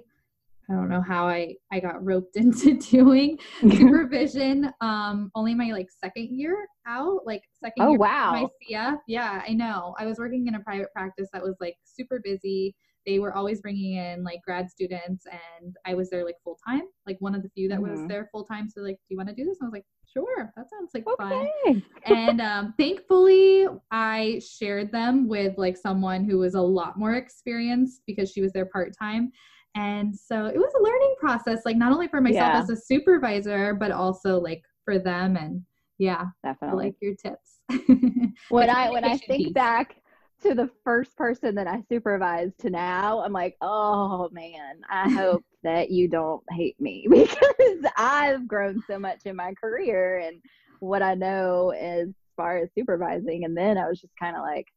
I 0.70 0.74
don't 0.74 0.88
know 0.88 1.02
how 1.02 1.28
I 1.28 1.56
I 1.72 1.80
got 1.80 2.04
roped 2.04 2.36
into 2.38 2.78
doing 2.78 3.40
supervision 3.60 4.72
um 4.82 5.32
only 5.36 5.56
my 5.56 5.72
like 5.72 5.88
second 5.90 6.30
year 6.38 6.68
out, 6.88 7.22
like 7.26 7.42
second 7.60 7.84
oh, 7.86 7.90
year 7.90 8.00
wow. 8.00 8.32
my 8.34 8.46
CF. 8.72 9.00
Yeah, 9.08 9.42
I 9.48 9.54
know. 9.54 9.96
I 9.98 10.06
was 10.06 10.20
working 10.20 10.48
in 10.48 10.56
a 10.56 10.60
private 10.60 10.94
practice 10.94 11.30
that 11.34 11.42
was 11.42 11.56
like 11.60 11.76
super 11.84 12.22
busy 12.24 12.76
they 13.06 13.20
were 13.20 13.36
always 13.36 13.62
bringing 13.62 13.98
in 13.98 14.24
like 14.24 14.42
grad 14.46 14.70
students 14.70 15.26
and 15.32 15.76
I 15.86 15.94
was 15.94 16.10
there 16.10 16.26
like 16.26 16.36
full 16.44 16.58
time, 16.68 16.84
like 17.06 17.18
one 17.20 17.36
of 17.36 17.44
the 17.44 17.50
few 17.50 17.68
that 17.70 17.80
mm-hmm. 17.80 17.92
was 17.92 18.08
there 18.08 18.30
full 18.32 18.46
time. 18.46 18.70
So 18.70 18.82
like, 18.82 18.96
do 18.96 19.06
you 19.10 19.18
want 19.18 19.30
to 19.30 19.36
do 19.36 19.46
this? 19.46 19.58
And 19.60 19.68
I 19.68 19.70
was 19.70 19.74
like, 19.74 19.86
sure, 20.12 20.52
that 20.56 20.70
sounds 20.70 20.92
like 20.94 21.06
okay. 21.08 21.50
fun. 21.66 21.84
and 22.06 22.42
um, 22.42 22.74
thankfully 22.78 23.68
I 23.92 24.42
shared 24.48 24.92
them 24.92 25.28
with 25.28 25.58
like 25.58 25.78
someone 25.78 26.24
who 26.24 26.38
was 26.40 26.56
a 26.56 26.62
lot 26.62 26.98
more 26.98 27.16
experienced 27.16 28.02
because 28.08 28.32
she 28.32 28.42
was 28.42 28.54
there 28.54 28.68
part 28.68 28.94
time. 28.98 29.32
And 29.76 30.16
so 30.16 30.46
it 30.46 30.58
was 30.58 30.72
a 30.80 30.84
learning 30.84 31.16
process, 31.20 31.62
like 31.66 31.78
not 31.78 31.92
only 31.92 32.08
for 32.08 32.22
myself 32.22 32.54
yeah. 32.54 32.60
as 32.60 32.70
a 32.70 32.76
supervisor, 32.76 33.74
but 33.74 33.92
also 33.92 34.40
like 34.40 34.62
for 34.86 35.00
them. 35.00 35.36
And 35.36 35.64
yeah, 35.98 36.26
definitely 36.44 36.84
I 36.84 36.86
like 36.88 36.96
your 37.02 37.16
tips. 37.16 37.60
when 38.50 38.70
I 38.70 38.92
when 38.92 39.04
I 39.04 39.18
think 39.18 39.46
piece. 39.46 39.54
back 39.54 39.96
to 40.44 40.54
the 40.54 40.70
first 40.84 41.16
person 41.18 41.56
that 41.56 41.68
I 41.68 41.82
supervised 41.90 42.60
to 42.60 42.70
now, 42.70 43.22
I'm 43.22 43.34
like, 43.34 43.56
oh 43.62 44.30
man, 44.32 44.82
I 44.90 45.10
hope 45.10 45.44
that 45.64 45.90
you 45.90 46.08
don't 46.08 46.44
hate 46.52 46.80
me 46.80 47.08
because 47.10 47.86
I've 47.98 48.48
grown 48.48 48.82
so 48.88 49.00
much 49.00 49.22
in 49.26 49.36
my 49.36 49.54
career 49.54 50.20
and 50.20 50.42
what 50.80 51.02
I 51.02 51.16
know 51.16 51.72
as 51.72 52.10
far 52.36 52.58
as 52.58 52.70
supervising. 52.78 53.46
And 53.46 53.56
then 53.56 53.78
I 53.78 53.88
was 53.88 54.02
just 54.02 54.14
kind 54.20 54.36
of 54.36 54.42
like 54.42 54.68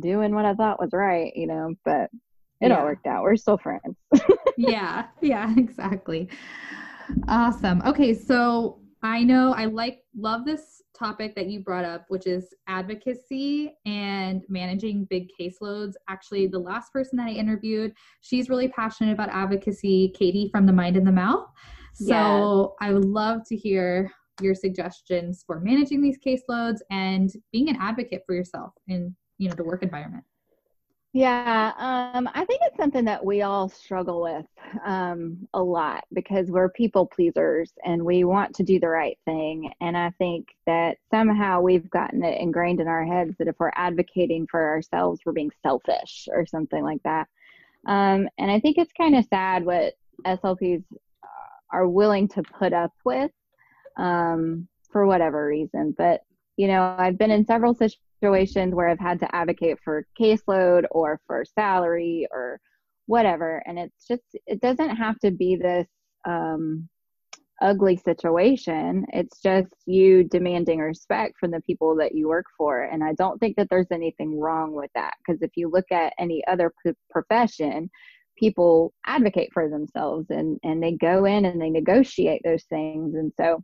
doing 0.00 0.34
what 0.34 0.44
I 0.44 0.54
thought 0.54 0.80
was 0.80 0.92
right, 0.92 1.32
you 1.36 1.46
know, 1.46 1.74
but 1.84 2.10
it 2.60 2.68
yeah. 2.68 2.78
all 2.78 2.84
worked 2.84 3.06
out. 3.06 3.22
We're 3.22 3.36
still 3.36 3.58
friends. 3.58 3.96
yeah, 4.56 5.06
yeah, 5.20 5.52
exactly. 5.56 6.28
Awesome. 7.28 7.82
Okay, 7.86 8.14
so 8.14 8.80
I 9.02 9.22
know 9.22 9.52
I 9.52 9.66
like 9.66 10.00
love 10.16 10.44
this 10.44 10.82
topic 10.96 11.34
that 11.34 11.46
you 11.46 11.60
brought 11.60 11.84
up, 11.84 12.06
which 12.08 12.26
is 12.26 12.54
advocacy 12.66 13.74
and 13.84 14.42
managing 14.48 15.04
big 15.04 15.28
caseloads. 15.38 15.92
Actually, 16.08 16.46
the 16.46 16.58
last 16.58 16.92
person 16.92 17.16
that 17.18 17.28
I 17.28 17.32
interviewed, 17.32 17.92
she's 18.20 18.48
really 18.48 18.68
passionate 18.68 19.12
about 19.12 19.28
advocacy, 19.28 20.12
Katie 20.16 20.48
from 20.50 20.66
the 20.66 20.72
Mind 20.72 20.96
and 20.96 21.06
the 21.06 21.12
Mouth. 21.12 21.48
So 21.94 22.74
I 22.80 22.92
would 22.92 23.06
love 23.06 23.40
to 23.48 23.56
hear 23.56 24.12
your 24.42 24.54
suggestions 24.54 25.42
for 25.46 25.60
managing 25.60 26.02
these 26.02 26.18
caseloads 26.18 26.78
and 26.90 27.30
being 27.52 27.70
an 27.70 27.76
advocate 27.80 28.22
for 28.26 28.34
yourself 28.34 28.72
in 28.86 29.16
you 29.38 29.48
know 29.48 29.54
the 29.54 29.64
work 29.64 29.82
environment. 29.82 30.24
Yeah, 31.16 31.72
um, 31.78 32.28
I 32.34 32.44
think 32.44 32.60
it's 32.64 32.76
something 32.76 33.06
that 33.06 33.24
we 33.24 33.40
all 33.40 33.70
struggle 33.70 34.20
with 34.20 34.44
um, 34.84 35.48
a 35.54 35.62
lot 35.62 36.04
because 36.12 36.50
we're 36.50 36.68
people 36.68 37.06
pleasers 37.06 37.72
and 37.86 38.04
we 38.04 38.24
want 38.24 38.54
to 38.56 38.62
do 38.62 38.78
the 38.78 38.90
right 38.90 39.18
thing. 39.24 39.72
And 39.80 39.96
I 39.96 40.10
think 40.18 40.48
that 40.66 40.98
somehow 41.10 41.62
we've 41.62 41.88
gotten 41.88 42.22
it 42.22 42.38
ingrained 42.38 42.80
in 42.80 42.86
our 42.86 43.06
heads 43.06 43.34
that 43.38 43.48
if 43.48 43.56
we're 43.58 43.72
advocating 43.76 44.46
for 44.46 44.62
ourselves, 44.62 45.22
we're 45.24 45.32
being 45.32 45.52
selfish 45.62 46.28
or 46.30 46.44
something 46.44 46.84
like 46.84 47.02
that. 47.04 47.28
Um, 47.86 48.28
and 48.36 48.50
I 48.50 48.60
think 48.60 48.76
it's 48.76 48.92
kind 48.92 49.16
of 49.16 49.24
sad 49.24 49.64
what 49.64 49.94
SLPs 50.26 50.84
are 51.72 51.88
willing 51.88 52.28
to 52.28 52.42
put 52.42 52.74
up 52.74 52.92
with 53.06 53.30
um, 53.96 54.68
for 54.92 55.06
whatever 55.06 55.46
reason. 55.46 55.94
But, 55.96 56.24
you 56.58 56.68
know, 56.68 56.94
I've 56.98 57.16
been 57.16 57.30
in 57.30 57.46
several 57.46 57.72
situations 57.72 58.02
situations 58.20 58.74
where 58.74 58.88
I've 58.88 58.98
had 58.98 59.20
to 59.20 59.34
advocate 59.34 59.78
for 59.84 60.06
caseload 60.18 60.84
or 60.90 61.20
for 61.26 61.44
salary 61.44 62.26
or 62.30 62.60
whatever. 63.06 63.62
And 63.66 63.78
it's 63.78 64.06
just, 64.06 64.22
it 64.46 64.60
doesn't 64.60 64.96
have 64.96 65.18
to 65.20 65.30
be 65.30 65.56
this 65.56 65.86
um, 66.26 66.88
ugly 67.62 67.96
situation. 67.96 69.06
It's 69.12 69.40
just 69.40 69.68
you 69.86 70.24
demanding 70.24 70.80
respect 70.80 71.34
from 71.38 71.50
the 71.50 71.60
people 71.62 71.96
that 71.96 72.14
you 72.14 72.28
work 72.28 72.46
for. 72.56 72.82
And 72.82 73.04
I 73.04 73.12
don't 73.14 73.38
think 73.38 73.56
that 73.56 73.68
there's 73.70 73.90
anything 73.92 74.38
wrong 74.38 74.72
with 74.72 74.90
that. 74.94 75.14
Because 75.18 75.42
if 75.42 75.50
you 75.56 75.70
look 75.70 75.90
at 75.92 76.12
any 76.18 76.42
other 76.46 76.72
p- 76.84 76.92
profession, 77.10 77.90
people 78.38 78.92
advocate 79.06 79.50
for 79.52 79.68
themselves 79.68 80.26
and, 80.30 80.58
and 80.62 80.82
they 80.82 80.92
go 80.92 81.24
in 81.24 81.46
and 81.46 81.60
they 81.60 81.70
negotiate 81.70 82.42
those 82.44 82.64
things. 82.64 83.14
And 83.14 83.32
so 83.38 83.62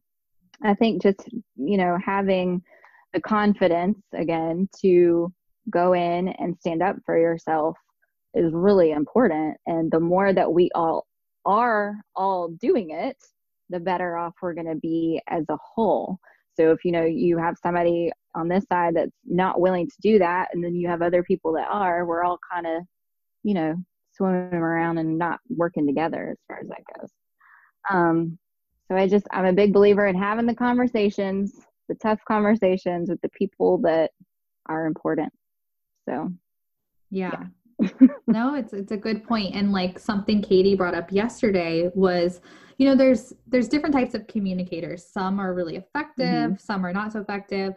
I 0.62 0.74
think 0.74 1.02
just, 1.02 1.20
you 1.56 1.76
know, 1.76 1.98
having 2.04 2.62
the 3.12 3.20
confidence 3.20 3.98
again 4.14 4.68
to 4.80 5.32
go 5.70 5.92
in 5.92 6.28
and 6.28 6.56
stand 6.58 6.82
up 6.82 6.96
for 7.04 7.18
yourself 7.18 7.76
is 8.34 8.52
really 8.52 8.92
important. 8.92 9.56
And 9.66 9.90
the 9.90 10.00
more 10.00 10.32
that 10.32 10.52
we 10.52 10.70
all 10.74 11.06
are 11.44 11.96
all 12.14 12.48
doing 12.48 12.90
it 12.90 13.16
the 13.72 13.80
better 13.80 14.16
off 14.16 14.34
we're 14.40 14.54
going 14.54 14.66
to 14.66 14.76
be 14.76 15.20
as 15.28 15.44
a 15.48 15.56
whole. 15.56 16.18
So 16.54 16.70
if 16.70 16.84
you 16.84 16.92
know 16.92 17.04
you 17.04 17.38
have 17.38 17.56
somebody 17.60 18.12
on 18.34 18.46
this 18.46 18.64
side 18.70 18.94
that's 18.94 19.16
not 19.24 19.60
willing 19.60 19.88
to 19.88 19.96
do 20.00 20.18
that 20.18 20.48
and 20.52 20.62
then 20.62 20.74
you 20.74 20.88
have 20.88 21.02
other 21.02 21.22
people 21.22 21.52
that 21.54 21.68
are 21.70 22.04
we're 22.04 22.22
all 22.22 22.38
kind 22.52 22.66
of 22.66 22.82
you 23.42 23.54
know 23.54 23.74
swimming 24.12 24.54
around 24.54 24.98
and 24.98 25.18
not 25.18 25.40
working 25.48 25.86
together 25.86 26.30
as 26.30 26.38
far 26.46 26.60
as 26.60 26.68
that 26.68 27.00
goes. 27.00 27.10
Um 27.90 28.38
so 28.88 28.96
i 28.96 29.08
just 29.08 29.26
i'm 29.30 29.46
a 29.46 29.52
big 29.52 29.72
believer 29.72 30.06
in 30.06 30.14
having 30.16 30.46
the 30.46 30.54
conversations 30.54 31.60
the 31.92 31.98
tough 31.98 32.20
conversations 32.26 33.10
with 33.10 33.20
the 33.20 33.28
people 33.30 33.78
that 33.78 34.10
are 34.66 34.86
important. 34.86 35.32
So, 36.08 36.30
yeah. 37.10 37.44
yeah. 37.80 37.88
no, 38.26 38.54
it's 38.54 38.72
it's 38.72 38.92
a 38.92 38.96
good 38.96 39.24
point 39.24 39.54
and 39.54 39.72
like 39.72 39.98
something 39.98 40.40
Katie 40.40 40.76
brought 40.76 40.94
up 40.94 41.10
yesterday 41.10 41.90
was 41.94 42.40
you 42.78 42.86
know 42.86 42.94
there's 42.94 43.32
there's 43.46 43.68
different 43.68 43.94
types 43.94 44.14
of 44.14 44.26
communicators. 44.26 45.04
Some 45.04 45.40
are 45.40 45.52
really 45.52 45.76
effective, 45.76 46.24
mm-hmm. 46.24 46.56
some 46.58 46.86
are 46.86 46.92
not 46.92 47.12
so 47.12 47.20
effective 47.20 47.74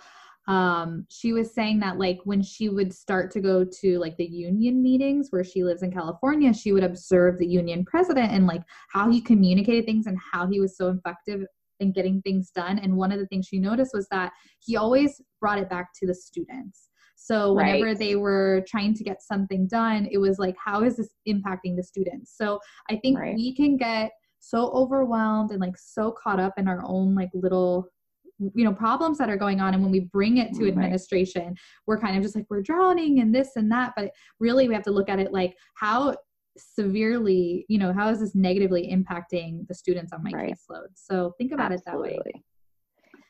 um 0.47 1.05
she 1.09 1.33
was 1.33 1.53
saying 1.53 1.79
that 1.79 1.97
like 1.97 2.19
when 2.23 2.41
she 2.41 2.69
would 2.69 2.93
start 2.93 3.31
to 3.31 3.39
go 3.39 3.65
to 3.65 3.97
like 3.97 4.15
the 4.17 4.25
union 4.25 4.81
meetings 4.81 5.29
where 5.31 5.43
she 5.43 5.63
lives 5.63 5.81
in 5.81 5.91
california 5.91 6.53
she 6.53 6.71
would 6.71 6.83
observe 6.83 7.39
the 7.39 7.47
union 7.47 7.83
president 7.83 8.31
and 8.31 8.45
like 8.45 8.61
how 8.89 9.09
he 9.09 9.19
communicated 9.19 9.85
things 9.85 10.05
and 10.05 10.17
how 10.31 10.45
he 10.45 10.59
was 10.59 10.77
so 10.77 10.89
effective 10.89 11.45
and 11.79 11.93
getting 11.93 12.21
things 12.21 12.51
done. 12.51 12.79
And 12.79 12.95
one 12.95 13.11
of 13.11 13.19
the 13.19 13.27
things 13.27 13.47
she 13.47 13.59
noticed 13.59 13.91
was 13.93 14.07
that 14.09 14.31
he 14.63 14.77
always 14.77 15.21
brought 15.39 15.59
it 15.59 15.69
back 15.69 15.89
to 15.99 16.07
the 16.07 16.15
students. 16.15 16.89
So 17.15 17.53
whenever 17.53 17.85
right. 17.85 17.97
they 17.97 18.15
were 18.15 18.63
trying 18.67 18.93
to 18.93 19.03
get 19.03 19.21
something 19.21 19.67
done, 19.67 20.07
it 20.11 20.17
was 20.17 20.37
like, 20.37 20.55
how 20.63 20.83
is 20.83 20.97
this 20.97 21.09
impacting 21.27 21.75
the 21.75 21.83
students? 21.83 22.35
So 22.37 22.59
I 22.89 22.97
think 22.97 23.17
right. 23.17 23.35
we 23.35 23.55
can 23.55 23.77
get 23.77 24.11
so 24.39 24.69
overwhelmed 24.71 25.51
and 25.51 25.59
like 25.59 25.77
so 25.77 26.11
caught 26.11 26.39
up 26.39 26.53
in 26.57 26.67
our 26.67 26.81
own 26.85 27.15
like 27.15 27.29
little 27.33 27.87
you 28.53 28.65
know 28.65 28.73
problems 28.73 29.17
that 29.17 29.29
are 29.29 29.37
going 29.37 29.61
on 29.61 29.73
and 29.73 29.81
when 29.81 29.91
we 29.91 30.01
bring 30.01 30.37
it 30.37 30.53
to 30.53 30.67
administration 30.67 31.45
right. 31.45 31.57
we're 31.87 31.99
kind 31.99 32.17
of 32.17 32.21
just 32.21 32.35
like 32.35 32.45
we're 32.49 32.61
drowning 32.61 33.19
in 33.19 33.31
this 33.31 33.51
and 33.55 33.71
that 33.71 33.93
but 33.95 34.11
really 34.39 34.67
we 34.67 34.73
have 34.73 34.83
to 34.83 34.91
look 34.91 35.07
at 35.09 35.19
it 35.19 35.31
like 35.31 35.55
how 35.75 36.13
severely, 36.57 37.65
you 37.67 37.77
know, 37.77 37.93
how 37.93 38.09
is 38.09 38.19
this 38.19 38.35
negatively 38.35 38.91
impacting 38.93 39.67
the 39.67 39.73
students 39.73 40.11
on 40.13 40.23
my 40.23 40.31
right. 40.31 40.53
caseload? 40.53 40.87
So 40.95 41.33
think 41.37 41.51
about 41.51 41.71
Absolutely. 41.71 42.09
it 42.09 42.17
that 42.17 42.25
way. 42.25 42.43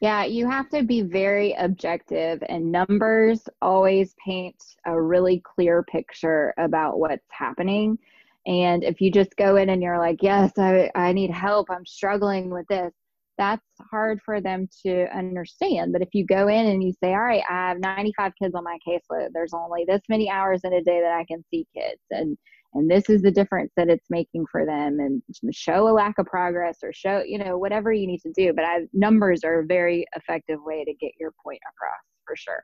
Yeah, 0.02 0.26
you 0.26 0.50
have 0.50 0.70
to 0.70 0.84
be 0.84 1.02
very 1.02 1.54
objective, 1.54 2.44
and 2.50 2.72
numbers 2.72 3.48
always 3.62 4.14
paint 4.24 4.62
a 4.86 5.02
really 5.02 5.42
clear 5.44 5.84
picture 5.84 6.54
about 6.58 7.00
what's 7.00 7.26
happening. 7.32 7.98
And 8.46 8.84
if 8.84 9.02
you 9.02 9.10
just 9.10 9.36
go 9.38 9.56
in 9.56 9.70
and 9.70 9.82
you're 9.82 9.98
like, 9.98 10.18
Yes, 10.22 10.52
I, 10.58 10.92
I 10.96 11.14
need 11.14 11.32
help, 11.32 11.70
I'm 11.72 11.86
struggling 11.86 12.50
with 12.50 12.68
this, 12.68 12.92
that's 13.38 13.66
hard 13.90 14.20
for 14.24 14.42
them 14.42 14.68
to 14.86 15.08
understand. 15.18 15.94
But 15.94 16.02
if 16.02 16.10
you 16.14 16.26
go 16.26 16.48
in 16.48 16.68
and 16.68 16.84
you 16.84 16.94
say, 17.02 17.14
All 17.14 17.22
right, 17.22 17.44
I 17.50 17.70
have 17.70 17.80
95 17.80 18.34
kids 18.42 18.54
on 18.54 18.64
my 18.64 18.78
caseload, 18.88 19.30
there's 19.34 19.54
only 19.54 19.86
this 19.88 20.02
many 20.10 20.30
hours 20.30 20.62
in 20.64 20.74
a 20.74 20.84
day 20.84 21.02
that 21.02 21.18
I 21.18 21.26
can 21.26 21.44
see 21.50 21.66
kids. 21.74 22.02
And 22.12 22.38
and 22.76 22.90
this 22.90 23.10
is 23.10 23.22
the 23.22 23.32
difference 23.32 23.72
that 23.76 23.90
it's 23.90 24.06
making 24.10 24.46
for 24.52 24.66
them 24.66 25.00
and 25.00 25.22
show 25.52 25.88
a 25.88 25.92
lack 25.92 26.16
of 26.20 26.26
progress 26.26 26.78
or 26.84 26.92
show 26.94 27.24
you 27.26 27.38
know 27.38 27.58
whatever 27.58 27.92
you 27.92 28.06
need 28.06 28.22
to 28.22 28.32
do 28.36 28.54
but 28.54 28.66
I, 28.66 28.82
numbers 28.94 29.44
are 29.44 29.62
a 29.62 29.66
very 29.66 30.06
effective 30.16 30.60
way 30.64 30.84
to 30.86 30.94
get 30.94 31.12
your 31.20 31.32
point 31.44 31.60
across 31.74 32.02
for 32.26 32.36
sure. 32.36 32.62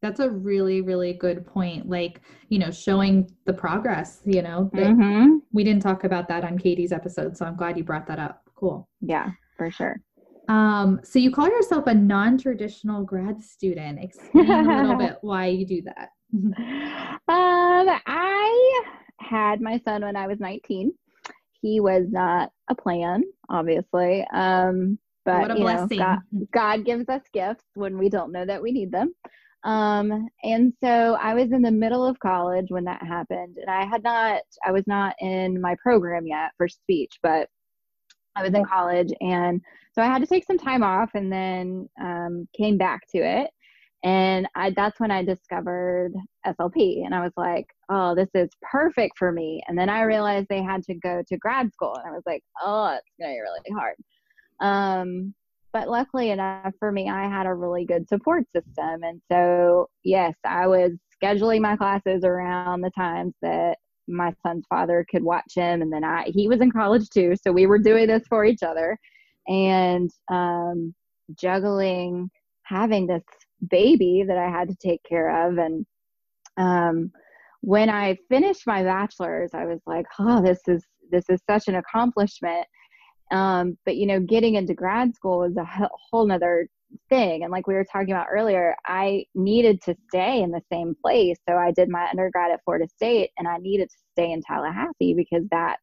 That's 0.00 0.20
a 0.20 0.30
really 0.30 0.80
really 0.80 1.12
good 1.12 1.44
point 1.44 1.88
like 1.88 2.20
you 2.50 2.60
know 2.60 2.70
showing 2.70 3.28
the 3.46 3.52
progress 3.52 4.20
you 4.24 4.42
know 4.42 4.70
mm-hmm. 4.72 5.38
we 5.52 5.64
didn't 5.64 5.82
talk 5.82 6.04
about 6.04 6.28
that 6.28 6.44
on 6.44 6.56
katie's 6.56 6.92
episode 6.92 7.36
so 7.36 7.44
i'm 7.44 7.56
glad 7.56 7.76
you 7.76 7.82
brought 7.82 8.06
that 8.06 8.20
up. 8.20 8.42
Cool. 8.54 8.88
Yeah 9.00 9.30
for 9.56 9.72
sure. 9.72 9.96
Um 10.48 11.00
so 11.02 11.18
you 11.18 11.32
call 11.32 11.48
yourself 11.48 11.88
a 11.88 11.94
non-traditional 11.94 13.02
grad 13.02 13.42
student. 13.42 13.98
Explain 14.00 14.48
a 14.48 14.82
little 14.82 14.96
bit 15.04 15.16
why 15.22 15.46
you 15.46 15.66
do 15.66 15.82
that. 15.82 16.10
Um 17.30 17.88
i 18.06 18.67
had 19.18 19.60
my 19.60 19.80
son 19.84 20.02
when 20.02 20.16
I 20.16 20.26
was 20.26 20.40
19. 20.40 20.92
He 21.60 21.80
was 21.80 22.06
not 22.08 22.50
a 22.68 22.74
plan, 22.74 23.24
obviously. 23.48 24.26
Um, 24.32 24.98
but 25.24 25.58
you 25.58 25.64
know, 25.64 25.86
God, 25.86 26.18
God 26.52 26.84
gives 26.84 27.08
us 27.08 27.22
gifts 27.32 27.64
when 27.74 27.98
we 27.98 28.08
don't 28.08 28.32
know 28.32 28.46
that 28.46 28.62
we 28.62 28.72
need 28.72 28.90
them. 28.90 29.12
Um, 29.64 30.28
and 30.44 30.72
so 30.82 31.18
I 31.20 31.34
was 31.34 31.52
in 31.52 31.62
the 31.62 31.70
middle 31.70 32.06
of 32.06 32.18
college 32.20 32.66
when 32.70 32.84
that 32.84 33.02
happened, 33.02 33.58
and 33.58 33.68
I 33.68 33.84
had 33.84 34.02
not, 34.02 34.42
I 34.64 34.70
was 34.70 34.86
not 34.86 35.14
in 35.20 35.60
my 35.60 35.76
program 35.82 36.26
yet 36.26 36.52
for 36.56 36.68
speech, 36.68 37.18
but 37.22 37.48
I 38.36 38.42
was 38.42 38.54
in 38.54 38.64
college, 38.64 39.12
and 39.20 39.60
so 39.92 40.00
I 40.00 40.06
had 40.06 40.22
to 40.22 40.28
take 40.28 40.46
some 40.46 40.58
time 40.58 40.84
off, 40.84 41.10
and 41.14 41.30
then 41.30 41.88
um, 42.00 42.48
came 42.56 42.78
back 42.78 43.02
to 43.10 43.18
it 43.18 43.50
and 44.04 44.46
I, 44.54 44.70
that's 44.70 45.00
when 45.00 45.10
I 45.10 45.24
discovered 45.24 46.12
SLP. 46.46 47.04
And 47.04 47.14
I 47.14 47.20
was 47.20 47.32
like, 47.36 47.66
oh, 47.88 48.14
this 48.14 48.28
is 48.34 48.48
perfect 48.62 49.18
for 49.18 49.32
me. 49.32 49.62
And 49.66 49.76
then 49.76 49.88
I 49.88 50.02
realized 50.02 50.46
they 50.48 50.62
had 50.62 50.84
to 50.84 50.94
go 50.94 51.22
to 51.26 51.36
grad 51.36 51.72
school. 51.72 51.94
And 51.96 52.06
I 52.06 52.12
was 52.12 52.22
like, 52.24 52.42
oh, 52.62 52.96
it's 52.96 53.06
going 53.20 53.30
to 53.30 53.34
be 53.34 53.40
really 53.40 53.76
hard. 53.76 53.96
Um, 54.60 55.34
but 55.72 55.88
luckily 55.88 56.30
enough 56.30 56.72
for 56.78 56.92
me, 56.92 57.10
I 57.10 57.28
had 57.28 57.46
a 57.46 57.54
really 57.54 57.84
good 57.84 58.08
support 58.08 58.44
system. 58.54 59.02
And 59.02 59.20
so, 59.30 59.88
yes, 60.04 60.34
I 60.44 60.68
was 60.68 60.92
scheduling 61.20 61.60
my 61.60 61.76
classes 61.76 62.22
around 62.22 62.82
the 62.82 62.90
times 62.90 63.34
that 63.42 63.78
my 64.06 64.32
son's 64.46 64.64
father 64.68 65.04
could 65.10 65.24
watch 65.24 65.54
him. 65.54 65.82
And 65.82 65.92
then 65.92 66.04
I, 66.04 66.24
he 66.26 66.46
was 66.46 66.60
in 66.60 66.70
college 66.70 67.10
too. 67.10 67.34
So 67.42 67.52
we 67.52 67.66
were 67.66 67.78
doing 67.78 68.06
this 68.06 68.22
for 68.28 68.44
each 68.44 68.62
other 68.62 68.96
and 69.48 70.10
um, 70.30 70.94
juggling 71.34 72.30
having 72.68 73.06
this 73.06 73.22
baby 73.66 74.24
that 74.26 74.38
I 74.38 74.50
had 74.50 74.68
to 74.68 74.76
take 74.76 75.02
care 75.04 75.48
of. 75.48 75.58
And 75.58 75.86
um, 76.56 77.12
when 77.60 77.90
I 77.90 78.16
finished 78.28 78.66
my 78.66 78.82
bachelor's, 78.82 79.50
I 79.54 79.64
was 79.64 79.80
like, 79.86 80.06
oh, 80.18 80.42
this 80.42 80.60
is 80.66 80.84
this 81.10 81.24
is 81.28 81.40
such 81.48 81.68
an 81.68 81.76
accomplishment. 81.76 82.66
Um, 83.30 83.78
but 83.84 83.96
you 83.96 84.06
know, 84.06 84.20
getting 84.20 84.54
into 84.54 84.74
grad 84.74 85.14
school 85.14 85.40
was 85.40 85.56
a 85.56 85.88
whole 86.10 86.26
nother 86.26 86.68
thing. 87.08 87.42
And 87.42 87.52
like 87.52 87.66
we 87.66 87.74
were 87.74 87.86
talking 87.90 88.12
about 88.12 88.28
earlier, 88.30 88.74
I 88.86 89.24
needed 89.34 89.82
to 89.82 89.94
stay 90.08 90.42
in 90.42 90.50
the 90.50 90.62
same 90.72 90.94
place. 91.02 91.36
So 91.48 91.56
I 91.56 91.70
did 91.72 91.88
my 91.88 92.08
undergrad 92.10 92.50
at 92.50 92.60
Florida 92.64 92.86
State 92.88 93.30
and 93.38 93.46
I 93.46 93.58
needed 93.58 93.90
to 93.90 93.96
stay 94.12 94.32
in 94.32 94.42
Tallahassee 94.42 95.14
because 95.14 95.44
that's 95.50 95.82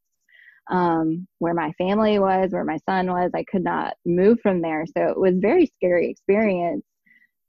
um, 0.71 1.27
where 1.37 1.53
my 1.53 1.71
family 1.77 2.17
was, 2.17 2.51
where 2.51 2.63
my 2.63 2.77
son 2.89 3.11
was. 3.11 3.31
I 3.35 3.43
could 3.43 3.63
not 3.63 3.93
move 4.05 4.39
from 4.41 4.61
there. 4.61 4.85
So 4.97 5.03
it 5.03 5.19
was 5.19 5.35
very 5.37 5.71
scary 5.77 6.09
experience 6.09 6.83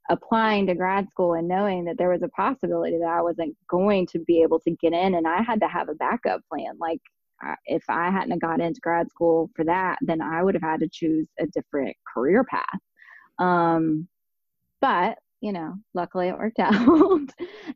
applying 0.09 0.67
to 0.67 0.75
grad 0.75 1.09
school 1.09 1.33
and 1.33 1.47
knowing 1.47 1.85
that 1.85 1.97
there 1.97 2.09
was 2.09 2.23
a 2.23 2.29
possibility 2.29 2.97
that 2.97 3.09
I 3.09 3.21
wasn't 3.21 3.55
going 3.69 4.07
to 4.07 4.19
be 4.19 4.41
able 4.41 4.59
to 4.61 4.71
get 4.71 4.93
in 4.93 5.15
and 5.15 5.27
I 5.27 5.41
had 5.41 5.59
to 5.61 5.67
have 5.67 5.89
a 5.89 5.95
backup 5.95 6.41
plan. 6.49 6.77
Like 6.79 7.01
if 7.65 7.83
I 7.89 8.09
hadn't 8.09 8.31
have 8.31 8.39
got 8.39 8.61
into 8.61 8.79
grad 8.81 9.09
school 9.09 9.49
for 9.55 9.65
that, 9.65 9.97
then 10.01 10.21
I 10.21 10.41
would 10.43 10.55
have 10.55 10.63
had 10.63 10.79
to 10.79 10.89
choose 10.89 11.27
a 11.39 11.45
different 11.47 11.95
career 12.13 12.43
path. 12.43 12.79
Um, 13.39 14.07
but 14.81 15.17
you 15.41 15.51
know, 15.51 15.75
luckily 15.93 16.29
it 16.29 16.37
worked 16.37 16.59
out. 16.59 16.75
um, 16.79 17.29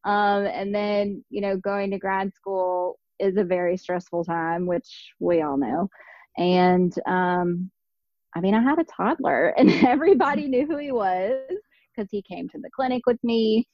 and 0.04 0.74
then, 0.74 1.24
you 1.30 1.42
know, 1.42 1.58
going 1.58 1.92
to 1.92 2.00
grad 2.00 2.34
school 2.34 2.98
is 3.20 3.38
a 3.38 3.44
very 3.44 3.78
stressful 3.78 4.26
time, 4.26 4.66
which 4.66 5.14
we 5.20 5.42
all 5.42 5.58
know. 5.58 5.90
And 6.38 6.94
um, 7.06 7.70
I 8.36 8.40
mean, 8.40 8.56
I 8.56 8.62
had 8.62 8.80
a 8.80 8.86
toddler, 8.86 9.48
and 9.58 9.70
everybody 9.86 10.48
knew 10.48 10.66
who 10.66 10.78
he 10.78 10.92
was 10.92 11.40
because 11.96 12.10
he 12.12 12.22
came 12.22 12.50
to 12.50 12.58
the 12.60 12.70
clinic 12.76 13.06
with 13.06 13.22
me. 13.24 13.68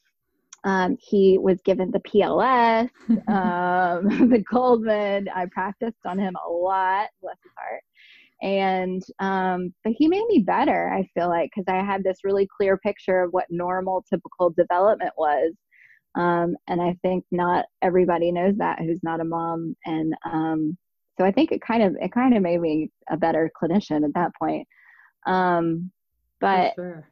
Um, 0.64 0.98
he 1.00 1.38
was 1.38 1.62
given 1.64 1.92
the 1.92 2.00
PLS, 2.00 2.90
um, 3.28 4.30
the 4.30 4.44
Goldman. 4.52 5.30
I 5.34 5.46
practiced 5.52 6.06
on 6.06 6.20
him 6.20 6.36
a 6.36 6.50
lot, 6.50 7.10
bless 7.22 7.38
his 7.44 7.52
heart. 7.58 7.84
And, 8.42 9.04
um, 9.20 9.74
but 9.84 9.94
he 9.98 10.08
made 10.08 10.26
me 10.28 10.40
better, 10.40 10.94
I 10.94 11.10
feel 11.14 11.28
like, 11.28 11.50
because 11.56 11.72
I 11.72 11.84
had 11.84 12.04
this 12.04 12.20
really 12.24 12.48
clear 12.56 12.78
picture 12.78 13.24
of 13.24 13.32
what 13.32 13.46
normal, 13.50 14.06
typical 14.08 14.52
development 14.52 15.14
was. 15.18 15.54
Um, 16.16 16.56
and 16.68 16.82
I 16.82 16.98
think 17.02 17.26
not 17.32 17.66
everybody 17.82 18.32
knows 18.32 18.58
that 18.58 18.80
who's 18.80 19.02
not 19.04 19.22
a 19.22 19.26
mom. 19.26 19.76
And 19.86 20.14
um, 20.26 20.78
so 21.18 21.26
I 21.26 21.32
think 21.32 21.52
it 21.52 21.62
kind 21.62 21.82
of 21.82 21.96
it 22.00 22.12
kind 22.12 22.36
of 22.36 22.44
made 22.44 22.62
me 22.62 22.92
a 23.10 23.18
better 23.18 23.52
clinician 23.60 24.04
at 24.04 24.14
that 24.14 24.32
point. 24.40 24.68
Um, 25.26 25.92
but 26.40 26.74
sure 26.76 27.08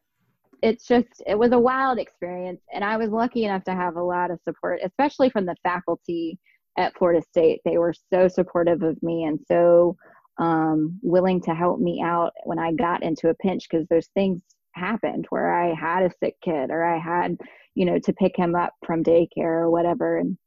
it's 0.65 0.87
just 0.87 1.21
it 1.27 1.37
was 1.37 1.51
a 1.51 1.59
wild 1.59 1.99
experience 1.99 2.61
and 2.73 2.83
i 2.83 2.97
was 2.97 3.09
lucky 3.11 3.45
enough 3.45 3.63
to 3.63 3.75
have 3.75 3.97
a 3.97 4.03
lot 4.03 4.31
of 4.31 4.39
support 4.43 4.79
especially 4.83 5.29
from 5.29 5.45
the 5.45 5.55
faculty 5.61 6.39
at 6.77 6.97
florida 6.97 7.21
state. 7.21 7.61
They 7.63 7.77
were 7.77 7.93
so 8.11 8.27
supportive 8.27 8.81
of 8.81 9.01
me 9.01 9.23
and 9.23 9.39
so 9.47 9.95
um, 10.37 10.99
willing 11.01 11.39
to 11.43 11.53
help 11.53 11.79
me 11.79 12.01
out 12.03 12.33
when 12.43 12.59
i 12.59 12.73
got 12.73 13.03
into 13.03 13.29
a 13.29 13.35
pinch 13.35 13.67
because 13.69 13.87
those 13.87 14.07
things 14.07 14.41
happened 14.71 15.25
where 15.29 15.53
i 15.53 15.73
had 15.73 16.03
a 16.03 16.11
sick 16.19 16.35
kid 16.43 16.69
or 16.71 16.83
i 16.83 16.97
had 16.97 17.37
you 17.75 17.85
know 17.85 17.99
to 17.99 18.11
pick 18.11 18.35
him 18.35 18.55
up 18.55 18.73
from 18.85 19.03
daycare 19.03 19.61
or 19.61 19.69
whatever 19.69 20.17
and 20.17 20.37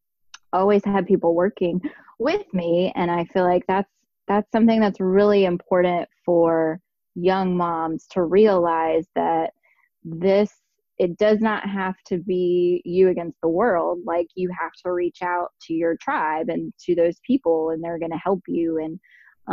always 0.53 0.85
had 0.85 1.07
people 1.07 1.35
working 1.35 1.81
with 2.19 2.43
me 2.53 2.93
and 2.97 3.11
i 3.11 3.25
feel 3.33 3.45
like 3.45 3.65
that's 3.69 3.91
that's 4.27 4.51
something 4.53 4.81
that's 4.81 5.01
really 5.01 5.47
important 5.47 6.07
for 6.27 6.79
young 7.15 7.57
moms 7.57 8.07
to 8.09 8.23
realize 8.23 9.07
that 9.15 9.53
this 10.19 10.51
it 10.99 11.17
does 11.17 11.41
not 11.41 11.69
have 11.69 11.95
to 12.07 12.19
be 12.19 12.83
you 12.85 13.09
against 13.09 13.41
the 13.41 13.49
world. 13.49 14.01
Like 14.05 14.27
you 14.35 14.51
have 14.59 14.73
to 14.85 14.93
reach 14.93 15.23
out 15.23 15.51
to 15.63 15.75
your 15.75 15.97
tribe 15.97 16.49
and 16.49 16.73
to 16.87 16.97
those 16.97 17.21
people 17.25 17.71
and 17.71 17.83
they're 17.83 18.01
going 18.01 18.11
to 18.11 18.19
help 18.19 18.41
you. 18.49 18.79
And 18.79 18.99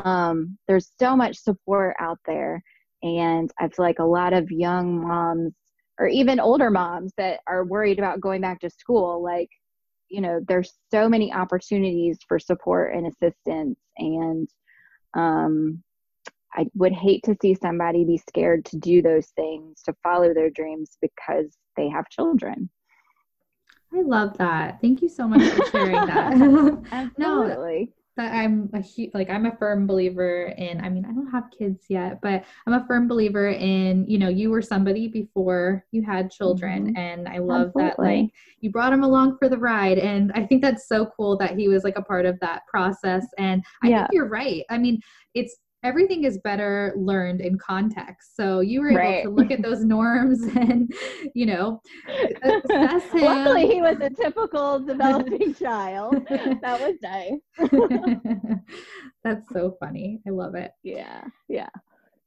um, 0.04 0.58
there's 0.68 0.92
so 1.00 1.16
much 1.16 1.38
support 1.38 1.96
out 2.00 2.20
there. 2.26 2.64
And 3.04 3.52
i 3.60 3.68
feel 3.68 3.86
like 3.86 4.00
a 4.00 4.04
lot 4.04 4.34
of 4.34 4.50
young 4.50 5.08
moms 5.08 5.54
or 6.00 6.08
even 6.08 6.40
older 6.40 6.72
moms 6.72 7.14
that 7.18 7.42
are 7.46 7.64
worried 7.64 8.00
about 8.00 8.20
going 8.20 8.42
back 8.42 8.60
to 8.62 8.70
school 8.70 9.24
like 9.24 9.50
you 10.10 10.22
know 10.22 10.40
there's 10.48 10.74
so 10.92 11.08
many 11.08 11.32
opportunities 11.34 12.18
for 12.28 12.40
support 12.40 12.96
and 12.96 13.08
assistance. 13.08 13.78
And 13.98 14.50
um, 15.14 15.84
I 16.56 16.68
would 16.76 16.94
hate 16.94 17.24
to 17.26 17.36
see 17.42 17.54
somebody 17.54 18.06
be 18.06 18.18
scared 18.18 18.66
to 18.66 18.78
do 18.78 19.02
those 19.02 19.28
things, 19.36 19.82
to 19.84 19.94
follow 20.04 20.34
their 20.34 20.50
dreams 20.50 20.98
because 21.02 21.58
they 21.76 21.90
have 21.90 22.10
children. 22.10 22.70
I 23.94 24.02
love 24.02 24.38
that. 24.38 24.80
Thank 24.82 25.02
you 25.02 25.10
so 25.10 25.28
much 25.28 25.50
for 25.52 25.66
sharing 25.68 25.94
that. 26.08 26.34
Absolutely. 26.92 27.16
no, 27.18 27.88
that 28.18 28.34
I'm 28.34 28.70
a 28.74 28.82
huge, 28.82 29.12
like 29.14 29.30
I'm 29.30 29.46
a 29.46 29.56
firm 29.58 29.86
believer 29.88 30.54
in 30.58 30.80
I 30.82 30.90
mean 30.90 31.06
I 31.06 31.12
don't 31.12 31.30
have 31.32 31.52
kids 31.58 31.86
yet 31.90 32.22
but 32.22 32.46
I'm 32.66 32.74
a 32.74 32.86
firm 32.88 33.08
believer 33.08 33.50
in 33.50 34.06
you 34.08 34.18
know 34.18 34.30
you 34.30 34.50
were 34.50 34.62
somebody 34.62 35.08
before 35.08 35.86
you 35.92 36.02
had 36.02 36.32
children 36.32 36.88
mm-hmm. 36.88 36.98
and 36.98 37.28
I 37.28 37.40
love 37.40 37.68
Absolutely. 37.68 37.84
that 37.84 38.00
like 38.00 38.30
you 38.62 38.72
brought 38.72 38.94
him 38.94 39.04
along 39.04 39.38
for 39.38 39.50
the 39.50 39.58
ride 39.58 39.98
and 39.98 40.32
I 40.34 40.46
think 40.46 40.62
that's 40.62 40.88
so 40.88 41.08
cool 41.18 41.38
that 41.38 41.58
he 41.58 41.68
was 41.68 41.84
like 41.84 41.98
a 41.98 42.02
part 42.02 42.26
of 42.26 42.40
that 42.40 42.66
process 42.68 43.26
and 43.38 43.64
I 43.84 43.90
yeah. 43.90 44.00
think 44.04 44.10
you're 44.14 44.30
right 44.30 44.64
I 44.70 44.78
mean 44.78 45.00
it's 45.34 45.58
everything 45.86 46.24
is 46.24 46.40
better 46.40 46.94
learned 46.98 47.42
in 47.42 47.58
context. 47.60 48.36
So 48.36 48.60
you 48.62 48.82
were 48.82 48.90
able 48.90 49.00
right. 49.00 49.24
to 49.24 49.30
look 49.30 49.52
at 49.52 49.62
those 49.62 49.86
norms 49.86 50.42
and, 50.56 50.92
you 51.36 51.46
know, 51.46 51.82
assess 52.42 53.04
him. 53.12 53.22
Luckily, 53.22 53.68
he 53.68 53.82
was 53.82 53.98
a 54.02 54.10
typical 54.10 54.80
developing 54.80 55.54
child. 55.60 56.16
That 56.28 56.82
was 56.82 56.96
nice. 57.04 58.60
That's 59.24 59.48
so 59.54 59.78
funny. 59.80 60.22
I 60.28 60.32
love 60.32 60.56
it. 60.56 60.72
Yeah. 60.82 61.24
Yeah. 61.48 61.70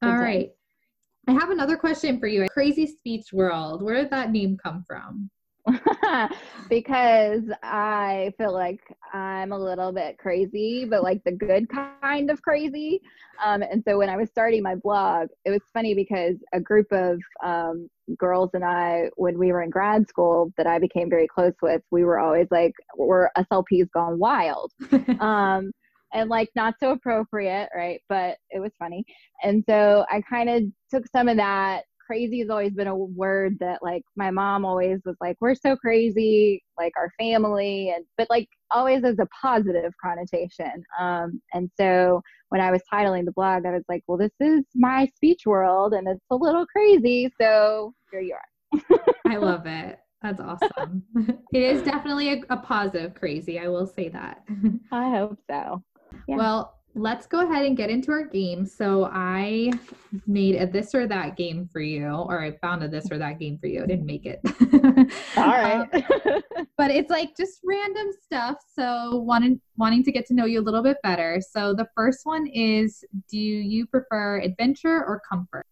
All 0.03 0.17
right. 0.17 0.51
I 1.27 1.33
have 1.33 1.51
another 1.51 1.77
question 1.77 2.21
for 2.21 2.29
you. 2.29 2.47
Crazy 2.49 2.87
Speech 2.87 3.33
World. 3.33 3.83
Where 3.83 3.97
did 3.97 4.11
that 4.11 4.31
name 4.31 4.57
come 4.63 4.85
from? 4.87 5.31
because 6.69 7.43
I 7.63 8.33
feel 8.39 8.53
like 8.53 8.81
I'm 9.13 9.53
a 9.53 9.59
little 9.59 9.93
bit 9.93 10.19
crazy, 10.19 10.85
but 10.85 11.03
like 11.03 11.23
the 11.25 11.33
good 11.33 11.69
kind 11.69 12.31
of 12.31 12.43
crazy. 12.43 13.01
Um, 13.45 13.63
and 13.63 13.83
so 13.87 13.99
when 13.99 14.09
I 14.09 14.17
was 14.17 14.31
starting 14.31 14.63
my 14.63 14.75
blog, 14.75 15.29
it 15.45 15.51
was 15.51 15.63
funny 15.73 15.95
because 15.95 16.37
a 16.53 16.61
group 16.61 16.87
of 16.93 17.21
um, 17.45 17.89
girls 18.19 18.51
and 18.55 18.65
I, 18.65 19.11
when 19.17 19.39
we 19.39 19.53
were 19.53 19.63
in 19.63 19.71
grad 19.71 20.09
school, 20.09 20.53
that 20.57 20.67
I 20.67 20.79
became 20.79 21.09
very 21.11 21.29
close 21.29 21.55
with, 21.63 21.83
we 21.91 22.05
were 22.05 22.19
always 22.19 22.49
like, 22.51 22.73
we're 22.97 23.31
SLPs 23.37 23.91
gone 23.93 24.19
wild. 24.19 24.73
um, 25.21 25.71
and 26.13 26.31
like 26.31 26.49
not 26.57 26.75
so 26.81 26.93
appropriate, 26.93 27.69
right? 27.75 28.01
But 28.09 28.39
it 28.51 28.61
was 28.61 28.73
funny. 28.79 29.05
And 29.43 29.63
so 29.69 30.05
I 30.11 30.23
kind 30.23 30.49
of 30.49 30.63
took 30.91 31.05
some 31.15 31.29
of 31.29 31.37
that 31.37 31.83
crazy 32.09 32.41
has 32.41 32.49
always 32.49 32.73
been 32.73 32.87
a 32.87 32.97
word 32.97 33.59
that 33.61 33.81
like 33.83 34.03
my 34.17 34.31
mom 34.31 34.65
always 34.65 34.99
was 35.05 35.15
like 35.21 35.37
we're 35.41 35.55
so 35.55 35.77
crazy 35.77 36.63
like 36.79 36.93
our 36.97 37.11
family 37.19 37.93
and 37.95 38.05
but 38.17 38.27
like 38.31 38.49
always 38.71 39.05
as 39.05 39.19
a 39.19 39.29
positive 39.43 39.93
connotation. 40.03 40.83
Um 40.99 41.41
and 41.53 41.71
so 41.77 42.23
when 42.49 42.63
i 42.63 42.71
was 42.71 42.81
titling 42.91 43.27
the 43.27 43.33
blog 43.33 43.67
i 43.67 43.71
was 43.71 43.85
like 43.91 44.03
well 44.07 44.17
this 44.17 44.33
is 44.41 44.65
my 44.75 45.07
speech 45.15 45.43
world 45.45 45.93
and 45.93 46.09
it's 46.09 46.25
a 46.31 46.35
little 46.35 46.65
crazy 46.65 47.31
so 47.39 47.93
here 48.11 48.21
you 48.21 48.35
are. 48.35 48.81
I 49.27 49.37
love 49.37 49.67
it. 49.67 49.99
That's 50.23 50.41
awesome. 50.41 51.03
It 51.53 51.63
is 51.63 51.83
definitely 51.83 52.33
a, 52.33 52.43
a 52.51 52.57
positive 52.57 53.15
crazy 53.15 53.59
i 53.59 53.69
will 53.69 53.87
say 53.87 54.09
that. 54.09 54.45
I 54.93 55.11
hope 55.11 55.39
so. 55.51 55.83
Yeah. 56.27 56.37
well 56.37 56.78
let's 56.99 57.27
go 57.27 57.49
ahead 57.49 57.65
and 57.65 57.77
get 57.77 57.91
into 57.91 58.11
our 58.11 58.25
game. 58.25 58.67
So 58.67 59.09
I 59.13 59.71
made 60.27 60.57
a 60.57 60.67
this 60.67 60.95
or 60.95 61.07
that 61.07 61.37
game 61.37 61.69
for 61.73 61.81
you, 61.81 62.09
or 62.09 62.43
I 62.43 62.53
found 62.59 62.83
a 62.83 62.89
this 62.89 63.11
or 63.11 63.19
that 63.19 63.39
game 63.39 63.59
for 63.59 63.69
you. 63.69 63.85
I 63.85 63.87
didn't 63.87 64.07
make 64.07 64.27
it. 64.27 64.41
All 65.37 65.47
right. 65.47 65.89
um, 66.27 66.43
but 66.77 66.91
it's 66.91 67.11
like 67.11 67.37
just 67.37 67.61
random 67.65 68.09
stuff. 68.23 68.57
So 68.75 69.17
wanting 69.17 69.61
wanting 69.77 70.03
to 70.05 70.13
get 70.13 70.27
to 70.27 70.35
know 70.35 70.45
you 70.45 70.61
a 70.61 70.63
little 70.63 70.83
bit 70.83 70.97
better. 71.03 71.41
So 71.41 71.73
the 71.73 71.87
first 71.95 72.21
one 72.25 72.47
is 72.49 73.05
do 73.31 73.39
you 73.39 73.87
prefer 73.87 74.41
adventure 74.41 75.05
or 75.05 75.21
comfort? 75.29 75.67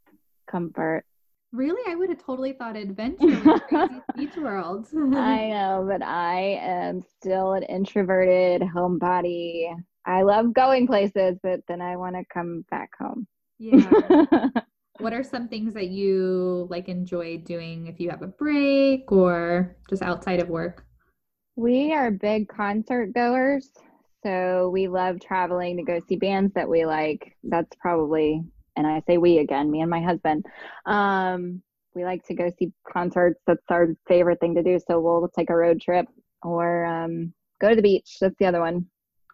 Comfort. 0.48 1.04
Really? 1.52 1.90
I 1.90 1.94
would 1.94 2.10
have 2.10 2.22
totally 2.22 2.52
thought 2.52 2.76
adventure 2.76 3.40
crazy 3.68 4.00
beach 4.16 4.36
world. 4.36 4.86
I 4.94 5.48
know, 5.48 5.86
but 5.88 6.02
I 6.02 6.58
am 6.60 7.00
still 7.00 7.54
an 7.54 7.62
introverted 7.62 8.62
homebody 8.62 9.72
I 10.06 10.22
love 10.22 10.54
going 10.54 10.86
places, 10.86 11.36
but 11.42 11.60
then 11.66 11.80
I 11.80 11.96
want 11.96 12.14
to 12.14 12.24
come 12.32 12.64
back 12.70 12.90
home. 12.98 13.26
Yeah. 13.58 14.22
what 15.00 15.12
are 15.12 15.22
some 15.24 15.48
things 15.48 15.74
that 15.74 15.88
you 15.88 16.68
like 16.70 16.88
enjoy 16.88 17.38
doing 17.38 17.88
if 17.88 17.98
you 17.98 18.10
have 18.10 18.22
a 18.22 18.28
break 18.28 19.10
or 19.10 19.76
just 19.90 20.02
outside 20.02 20.40
of 20.40 20.48
work? 20.48 20.84
We 21.56 21.92
are 21.92 22.10
big 22.10 22.48
concert 22.48 23.12
goers. 23.14 23.70
So 24.22 24.70
we 24.72 24.88
love 24.88 25.20
traveling 25.20 25.76
to 25.76 25.82
go 25.82 26.00
see 26.08 26.16
bands 26.16 26.52
that 26.54 26.68
we 26.68 26.84
like. 26.84 27.36
That's 27.42 27.74
probably, 27.80 28.42
and 28.76 28.86
I 28.86 29.02
say 29.06 29.18
we 29.18 29.38
again, 29.38 29.70
me 29.70 29.80
and 29.80 29.90
my 29.90 30.02
husband. 30.02 30.46
Um, 30.84 31.62
we 31.94 32.04
like 32.04 32.24
to 32.26 32.34
go 32.34 32.50
see 32.58 32.72
concerts. 32.86 33.40
That's 33.46 33.62
our 33.70 33.88
favorite 34.06 34.38
thing 34.38 34.54
to 34.54 34.62
do. 34.62 34.78
So 34.86 35.00
we'll 35.00 35.28
take 35.36 35.50
a 35.50 35.56
road 35.56 35.80
trip 35.80 36.06
or 36.42 36.84
um, 36.84 37.32
go 37.60 37.70
to 37.70 37.76
the 37.76 37.82
beach. 37.82 38.18
That's 38.20 38.36
the 38.38 38.46
other 38.46 38.60
one. 38.60 38.86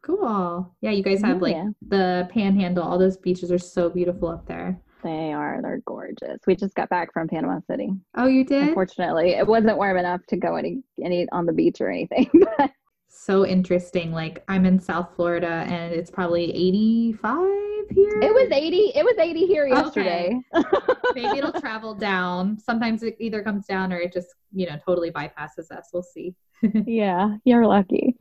Cool. 0.02 0.74
Yeah, 0.80 0.90
you 0.90 1.02
guys 1.02 1.22
have 1.22 1.40
like 1.40 1.54
yeah. 1.54 1.68
the 1.88 2.28
panhandle. 2.32 2.84
All 2.84 2.98
those 2.98 3.16
beaches 3.16 3.52
are 3.52 3.58
so 3.58 3.88
beautiful 3.88 4.28
up 4.28 4.46
there. 4.46 4.80
They 5.02 5.32
are. 5.32 5.60
They're 5.62 5.82
gorgeous. 5.84 6.40
We 6.46 6.54
just 6.54 6.74
got 6.74 6.88
back 6.88 7.12
from 7.12 7.28
Panama 7.28 7.60
City. 7.68 7.90
Oh, 8.16 8.26
you 8.26 8.44
did? 8.44 8.68
Unfortunately, 8.68 9.30
it 9.30 9.46
wasn't 9.46 9.76
warm 9.76 9.96
enough 9.96 10.20
to 10.28 10.36
go 10.36 10.56
any 10.56 10.82
any 11.02 11.28
on 11.32 11.46
the 11.46 11.52
beach 11.52 11.80
or 11.80 11.90
anything. 11.90 12.30
so 13.08 13.46
interesting. 13.46 14.12
Like 14.12 14.44
I'm 14.48 14.64
in 14.64 14.80
South 14.80 15.10
Florida 15.14 15.64
and 15.68 15.92
it's 15.92 16.10
probably 16.10 16.50
85, 16.52 17.62
here? 17.90 18.20
It 18.20 18.34
was 18.34 18.48
80. 18.50 18.76
It 18.94 19.04
was 19.04 19.16
80 19.18 19.46
here 19.46 19.66
yesterday. 19.66 20.40
Maybe 21.14 21.38
it'll 21.38 21.60
travel 21.60 21.94
down. 21.94 22.58
Sometimes 22.58 23.02
it 23.02 23.16
either 23.20 23.42
comes 23.42 23.66
down 23.66 23.92
or 23.92 23.98
it 23.98 24.12
just, 24.12 24.28
you 24.52 24.66
know, 24.66 24.76
totally 24.84 25.10
bypasses 25.10 25.70
us. 25.70 25.90
We'll 25.92 26.02
see. 26.02 26.34
yeah, 26.86 27.36
you're 27.44 27.66
lucky. 27.66 28.16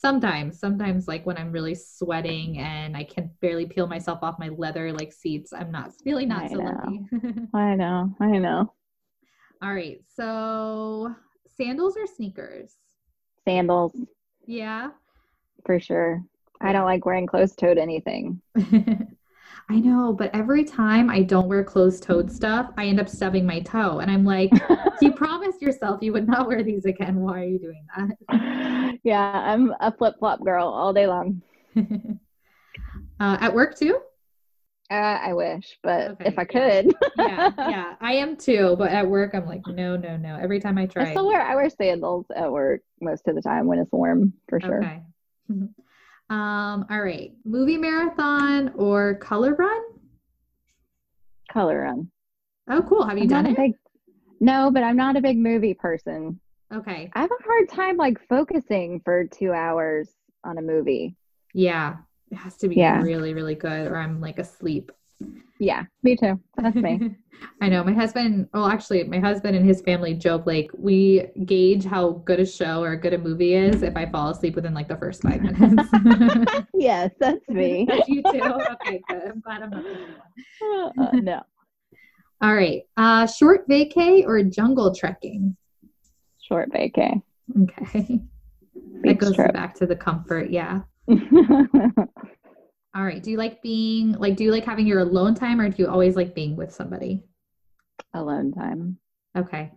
Sometimes, 0.00 0.58
sometimes 0.58 1.06
like 1.06 1.26
when 1.26 1.36
I'm 1.36 1.52
really 1.52 1.74
sweating 1.74 2.58
and 2.58 2.96
I 2.96 3.04
can 3.04 3.30
barely 3.40 3.66
peel 3.66 3.86
myself 3.86 4.20
off 4.22 4.38
my 4.38 4.48
leather 4.48 4.92
like 4.92 5.12
seats, 5.12 5.52
I'm 5.52 5.70
not 5.70 5.92
really 6.06 6.24
not 6.24 6.44
I 6.44 6.48
so 6.48 6.54
know. 6.56 6.80
lucky. 6.82 7.04
I 7.54 7.74
know. 7.74 8.14
I 8.20 8.38
know. 8.38 8.72
All 9.62 9.74
right. 9.74 10.00
So 10.08 11.14
sandals 11.56 11.96
or 11.98 12.06
sneakers? 12.06 12.76
Sandals 13.46 13.94
Yeah. 14.46 14.90
for 15.66 15.78
sure. 15.78 16.22
I 16.62 16.72
don't 16.72 16.84
like 16.86 17.04
wearing 17.04 17.26
closed-toed 17.26 17.78
anything. 17.78 18.40
I 18.56 19.78
know, 19.78 20.12
but 20.12 20.34
every 20.34 20.64
time 20.64 21.08
I 21.10 21.22
don't 21.22 21.48
wear 21.48 21.62
closed 21.62 22.02
toed 22.02 22.30
stuff, 22.30 22.70
I 22.76 22.86
end 22.86 23.00
up 23.00 23.08
stubbing 23.08 23.46
my 23.46 23.60
toe. 23.60 24.00
And 24.00 24.10
I'm 24.10 24.24
like, 24.24 24.50
you 25.00 25.12
promised 25.12 25.62
yourself 25.62 26.02
you 26.02 26.12
would 26.12 26.26
not 26.26 26.48
wear 26.48 26.62
these 26.62 26.84
again. 26.86 27.16
Why 27.20 27.40
are 27.40 27.44
you 27.44 27.58
doing 27.58 27.86
that? 27.96 28.16
Yeah, 29.02 29.32
I'm 29.32 29.74
a 29.80 29.92
flip-flop 29.92 30.42
girl 30.44 30.68
all 30.68 30.92
day 30.92 31.06
long. 31.06 31.42
uh, 31.76 33.36
at 33.40 33.54
work 33.54 33.76
too? 33.76 33.98
Uh, 34.90 34.94
I 34.94 35.34
wish, 35.34 35.78
but 35.84 36.10
Okay, 36.12 36.24
if 36.26 36.38
I 36.38 36.42
yeah. 36.42 36.82
could, 36.82 36.94
Yeah, 37.16 37.50
yeah. 37.56 37.94
I 38.00 38.14
am 38.14 38.36
too. 38.36 38.74
But 38.76 38.90
at 38.90 39.06
work, 39.08 39.34
I'm 39.34 39.46
like, 39.46 39.64
no, 39.68 39.96
no, 39.96 40.16
no. 40.16 40.36
Every 40.36 40.58
time 40.58 40.78
I 40.78 40.86
try, 40.86 41.10
I 41.10 41.12
still 41.12 41.28
wear 41.28 41.40
I 41.40 41.54
wear 41.54 41.70
sandals 41.70 42.26
at 42.34 42.50
work 42.50 42.82
most 43.00 43.28
of 43.28 43.36
the 43.36 43.42
time 43.42 43.66
when 43.68 43.78
it's 43.78 43.92
warm 43.92 44.32
for 44.48 44.60
sure. 44.60 44.80
Okay. 44.82 45.00
um, 45.50 46.86
all 46.90 47.00
right. 47.00 47.32
Movie 47.44 47.76
marathon 47.78 48.72
or 48.76 49.14
color 49.14 49.54
run? 49.54 49.80
Color 51.52 51.82
run. 51.82 52.10
Oh, 52.68 52.82
cool. 52.82 53.06
Have 53.06 53.16
you 53.16 53.24
I'm 53.24 53.28
done 53.28 53.46
it? 53.46 53.56
big 53.56 53.74
no, 54.40 54.70
but 54.72 54.82
I'm 54.82 54.96
not 54.96 55.16
a 55.16 55.20
big 55.20 55.36
movie 55.38 55.74
person. 55.74 56.40
Okay. 56.72 57.10
I 57.14 57.20
have 57.20 57.30
a 57.30 57.44
hard 57.44 57.68
time 57.68 57.96
like 57.96 58.18
focusing 58.28 59.00
for 59.04 59.24
two 59.26 59.52
hours 59.52 60.08
on 60.44 60.58
a 60.58 60.62
movie. 60.62 61.16
Yeah. 61.54 61.96
It 62.30 62.36
has 62.36 62.56
to 62.58 62.68
be 62.68 62.76
Yeah. 62.76 63.02
really, 63.02 63.34
really 63.34 63.56
good, 63.56 63.88
or 63.88 63.96
I'm 63.96 64.20
like 64.20 64.38
asleep. 64.38 64.92
Yeah, 65.58 65.84
me 66.02 66.16
too. 66.16 66.40
That's 66.56 66.76
me. 66.76 67.00
I 67.60 67.68
know 67.68 67.82
my 67.84 67.92
husband. 67.92 68.48
Well, 68.54 68.66
actually, 68.66 69.02
my 69.04 69.18
husband 69.18 69.56
and 69.56 69.66
his 69.66 69.82
family 69.82 70.14
joke 70.14 70.46
like 70.46 70.70
we 70.78 71.26
gauge 71.44 71.84
how 71.84 72.22
good 72.24 72.40
a 72.40 72.46
show 72.46 72.82
or 72.82 72.96
good 72.96 73.12
a 73.14 73.18
movie 73.18 73.54
is 73.54 73.82
if 73.82 73.96
I 73.96 74.06
fall 74.06 74.30
asleep 74.30 74.54
within 74.54 74.72
like 74.74 74.88
the 74.88 74.96
first 74.96 75.22
five 75.22 75.42
minutes. 75.42 75.88
yes, 76.74 77.10
that's 77.18 77.46
me. 77.48 77.84
That's 77.88 78.08
you 78.08 78.22
too. 78.22 78.40
Okay, 78.72 79.02
good. 79.08 79.22
I'm 79.28 79.40
glad 79.40 79.62
I'm 79.62 79.70
not 79.70 79.82
the 79.82 79.90
only 79.90 80.14
one. 80.14 81.06
Uh, 81.06 81.10
no, 81.20 81.42
All 82.40 82.54
right. 82.54 82.82
Uh, 82.96 83.26
short 83.26 83.68
vacay 83.68 84.24
or 84.24 84.42
jungle 84.42 84.94
trekking? 84.94 85.56
Short 86.50 86.70
vacay. 86.72 87.22
Okay. 87.62 88.20
that 89.02 89.18
goes 89.18 89.34
trip. 89.34 89.52
back 89.52 89.74
to 89.76 89.86
the 89.86 89.96
comfort. 89.96 90.50
Yeah. 90.50 90.80
All 92.94 93.04
right. 93.04 93.22
Do 93.22 93.30
you 93.30 93.36
like 93.36 93.62
being 93.62 94.12
like? 94.12 94.36
Do 94.36 94.44
you 94.44 94.50
like 94.50 94.64
having 94.64 94.86
your 94.86 95.00
alone 95.00 95.34
time, 95.34 95.60
or 95.60 95.68
do 95.68 95.82
you 95.82 95.88
always 95.88 96.16
like 96.16 96.34
being 96.34 96.56
with 96.56 96.74
somebody? 96.74 97.22
Alone 98.14 98.52
time. 98.52 98.98
Okay. 99.36 99.70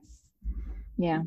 Yeah, 0.97 1.21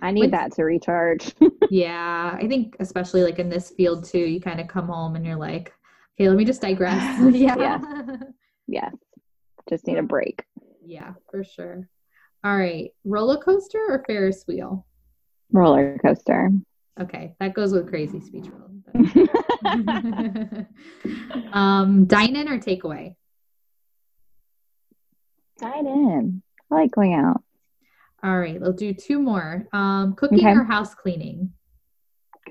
I 0.00 0.10
need 0.10 0.32
that 0.32 0.52
to 0.52 0.64
recharge. 0.64 1.34
Yeah, 1.70 2.36
I 2.40 2.46
think 2.46 2.76
especially 2.78 3.22
like 3.24 3.38
in 3.38 3.48
this 3.48 3.70
field 3.70 4.04
too, 4.04 4.18
you 4.18 4.40
kind 4.40 4.60
of 4.60 4.68
come 4.68 4.86
home 4.86 5.16
and 5.16 5.24
you're 5.24 5.34
like, 5.34 5.72
okay, 6.14 6.28
let 6.28 6.36
me 6.36 6.44
just 6.44 6.60
digress. 6.60 7.18
yeah. 7.34 7.56
Yeah. 7.56 8.16
yes, 8.68 8.94
just 9.68 9.86
need 9.86 9.98
a 9.98 10.02
break. 10.02 10.44
Yeah, 10.84 11.14
for 11.30 11.42
sure. 11.42 11.88
All 12.44 12.56
right. 12.56 12.90
Roller 13.04 13.38
coaster 13.38 13.78
or 13.88 14.04
Ferris 14.06 14.44
wheel? 14.46 14.86
Roller 15.50 15.98
coaster. 15.98 16.50
Okay, 17.00 17.34
that 17.40 17.54
goes 17.54 17.72
with 17.72 17.88
crazy 17.88 18.20
speech 18.20 18.46
world. 18.46 18.82
um, 21.52 22.04
dine 22.04 22.36
in 22.36 22.48
or 22.48 22.58
takeaway? 22.58 23.16
Dine 25.58 25.86
in. 25.86 26.42
I 26.70 26.74
like 26.74 26.90
going 26.90 27.14
out. 27.14 27.42
All 28.22 28.38
right, 28.38 28.60
we'll 28.60 28.72
do 28.72 28.92
two 28.92 29.18
more. 29.18 29.66
Um, 29.72 30.14
cooking 30.14 30.40
Okay. 30.40 30.52
or 30.52 30.64
house 30.64 30.94
cleaning? 30.94 31.52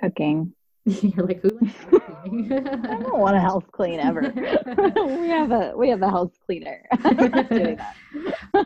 Cooking. 0.02 0.54
You're 0.86 1.26
like, 1.26 1.42
who 1.42 1.50
likes 1.62 1.86
cleaning? 2.26 2.52
I 2.52 2.98
don't 3.00 3.20
want 3.20 3.38
a 3.38 3.40
house 3.40 3.64
clean 3.72 4.00
ever. 4.02 4.22
we 4.36 5.30
have 5.30 5.52
a 5.52 5.74
we 5.78 5.88
have 5.90 6.02
a 6.02 6.10
house 6.10 6.38
cleaner. 6.46 6.84
I'm 7.04 7.16
not 7.32 7.50
doing 7.50 7.78
that. 7.78 7.96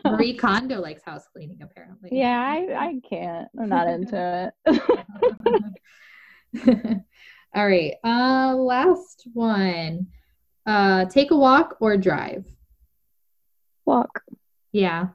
Marie 0.04 0.34
Kondo 0.34 0.80
likes 0.80 1.02
house 1.04 1.26
cleaning, 1.32 1.60
apparently. 1.62 2.08
yeah, 2.12 2.40
I 2.40 2.74
I 2.74 3.00
can't. 3.08 3.46
I'm 3.60 3.68
not 3.68 3.86
into 3.86 4.52
it. 4.66 4.82
All 7.54 7.66
right. 7.66 7.94
Uh 8.04 8.54
last 8.56 9.28
one. 9.32 10.08
Uh 10.66 11.04
take 11.04 11.30
a 11.30 11.36
walk 11.36 11.76
or 11.80 11.96
drive. 11.96 12.44
Walk. 13.84 14.22
Yeah. 14.72 15.08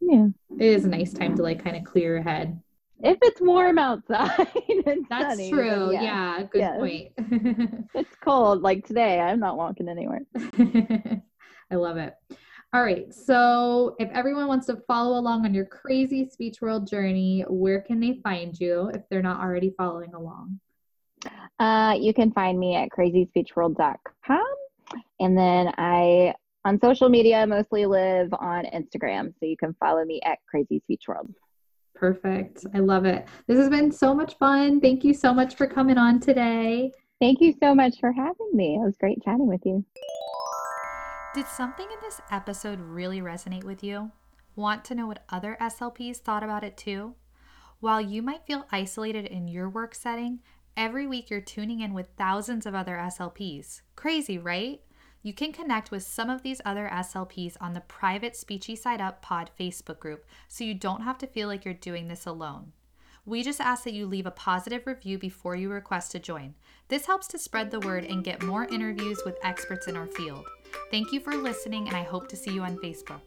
Yeah. 0.00 0.26
It 0.58 0.66
is 0.66 0.84
a 0.84 0.88
nice 0.88 1.12
time 1.12 1.36
to 1.36 1.42
like 1.42 1.62
kind 1.62 1.76
of 1.76 1.84
clear 1.84 2.14
your 2.14 2.22
head. 2.22 2.60
If 3.04 3.18
it's 3.22 3.40
warm 3.40 3.78
outside 3.78 4.30
and 4.86 5.06
That's 5.10 5.36
sunny, 5.36 5.50
true. 5.50 5.90
then 5.92 6.02
Yeah, 6.02 6.42
good 6.50 6.78
point. 6.78 7.12
It's 7.94 8.16
cold. 8.22 8.62
Like 8.62 8.86
today, 8.86 9.20
I'm 9.20 9.38
not 9.38 9.56
walking 9.56 9.88
anywhere. 9.88 10.22
I 11.70 11.74
love 11.74 11.98
it. 11.98 12.14
All 12.72 12.82
right. 12.82 13.12
So, 13.14 13.94
if 14.00 14.10
everyone 14.10 14.48
wants 14.48 14.66
to 14.66 14.78
follow 14.88 15.18
along 15.18 15.44
on 15.44 15.54
your 15.54 15.66
crazy 15.66 16.28
speech 16.28 16.60
world 16.60 16.88
journey, 16.88 17.44
where 17.48 17.80
can 17.80 18.00
they 18.00 18.18
find 18.24 18.58
you 18.58 18.90
if 18.94 19.02
they're 19.10 19.22
not 19.22 19.40
already 19.40 19.72
following 19.76 20.12
along? 20.14 20.58
Uh, 21.60 21.96
you 22.00 22.12
can 22.12 22.32
find 22.32 22.58
me 22.58 22.74
at 22.74 22.88
crazyspeechworld.com. 22.88 24.54
And 25.20 25.38
then 25.38 25.72
I, 25.78 26.34
on 26.64 26.80
social 26.80 27.08
media, 27.08 27.46
mostly 27.46 27.86
live 27.86 28.32
on 28.32 28.64
Instagram. 28.64 29.32
So 29.38 29.46
you 29.46 29.56
can 29.56 29.74
follow 29.78 30.04
me 30.04 30.20
at 30.24 30.38
Crazy 30.48 30.80
Speech 30.80 31.04
World. 31.06 31.32
Perfect. 31.94 32.66
I 32.74 32.78
love 32.78 33.04
it. 33.04 33.26
This 33.46 33.58
has 33.58 33.68
been 33.68 33.90
so 33.90 34.14
much 34.14 34.36
fun. 34.38 34.80
Thank 34.80 35.04
you 35.04 35.14
so 35.14 35.32
much 35.32 35.56
for 35.56 35.66
coming 35.66 35.96
on 35.96 36.20
today. 36.20 36.90
Thank 37.20 37.40
you 37.40 37.54
so 37.62 37.74
much 37.74 37.98
for 38.00 38.12
having 38.12 38.50
me. 38.52 38.74
It 38.74 38.84
was 38.84 38.96
great 38.98 39.22
chatting 39.22 39.46
with 39.46 39.64
you. 39.64 39.84
Did 41.34 41.46
something 41.46 41.86
in 41.90 41.98
this 42.02 42.20
episode 42.30 42.80
really 42.80 43.20
resonate 43.20 43.64
with 43.64 43.82
you? 43.82 44.10
Want 44.56 44.84
to 44.84 44.94
know 44.94 45.06
what 45.06 45.24
other 45.30 45.56
SLPs 45.60 46.18
thought 46.18 46.44
about 46.44 46.62
it 46.62 46.76
too? 46.76 47.14
While 47.80 48.00
you 48.00 48.22
might 48.22 48.46
feel 48.46 48.66
isolated 48.70 49.26
in 49.26 49.48
your 49.48 49.68
work 49.68 49.94
setting, 49.94 50.40
every 50.76 51.06
week 51.06 51.30
you're 51.30 51.40
tuning 51.40 51.80
in 51.80 51.92
with 51.92 52.08
thousands 52.16 52.66
of 52.66 52.74
other 52.74 52.96
SLPs. 52.96 53.82
Crazy, 53.96 54.38
right? 54.38 54.80
You 55.24 55.32
can 55.32 55.52
connect 55.52 55.90
with 55.90 56.02
some 56.02 56.28
of 56.28 56.42
these 56.42 56.60
other 56.66 56.86
SLPs 56.92 57.56
on 57.58 57.72
the 57.72 57.80
private 57.80 58.34
Speechy 58.34 58.76
Side 58.76 59.00
Up 59.00 59.22
Pod 59.22 59.50
Facebook 59.58 59.98
group 59.98 60.26
so 60.48 60.64
you 60.64 60.74
don't 60.74 61.00
have 61.00 61.16
to 61.16 61.26
feel 61.26 61.48
like 61.48 61.64
you're 61.64 61.72
doing 61.72 62.08
this 62.08 62.26
alone. 62.26 62.72
We 63.24 63.42
just 63.42 63.58
ask 63.58 63.84
that 63.84 63.94
you 63.94 64.06
leave 64.06 64.26
a 64.26 64.30
positive 64.30 64.86
review 64.86 65.16
before 65.18 65.56
you 65.56 65.70
request 65.70 66.12
to 66.12 66.18
join. 66.18 66.52
This 66.88 67.06
helps 67.06 67.26
to 67.28 67.38
spread 67.38 67.70
the 67.70 67.80
word 67.80 68.04
and 68.04 68.22
get 68.22 68.42
more 68.42 68.66
interviews 68.66 69.22
with 69.24 69.38
experts 69.42 69.88
in 69.88 69.96
our 69.96 70.08
field. 70.08 70.44
Thank 70.90 71.10
you 71.10 71.20
for 71.20 71.34
listening, 71.34 71.88
and 71.88 71.96
I 71.96 72.02
hope 72.02 72.28
to 72.28 72.36
see 72.36 72.52
you 72.52 72.60
on 72.60 72.76
Facebook. 72.76 73.22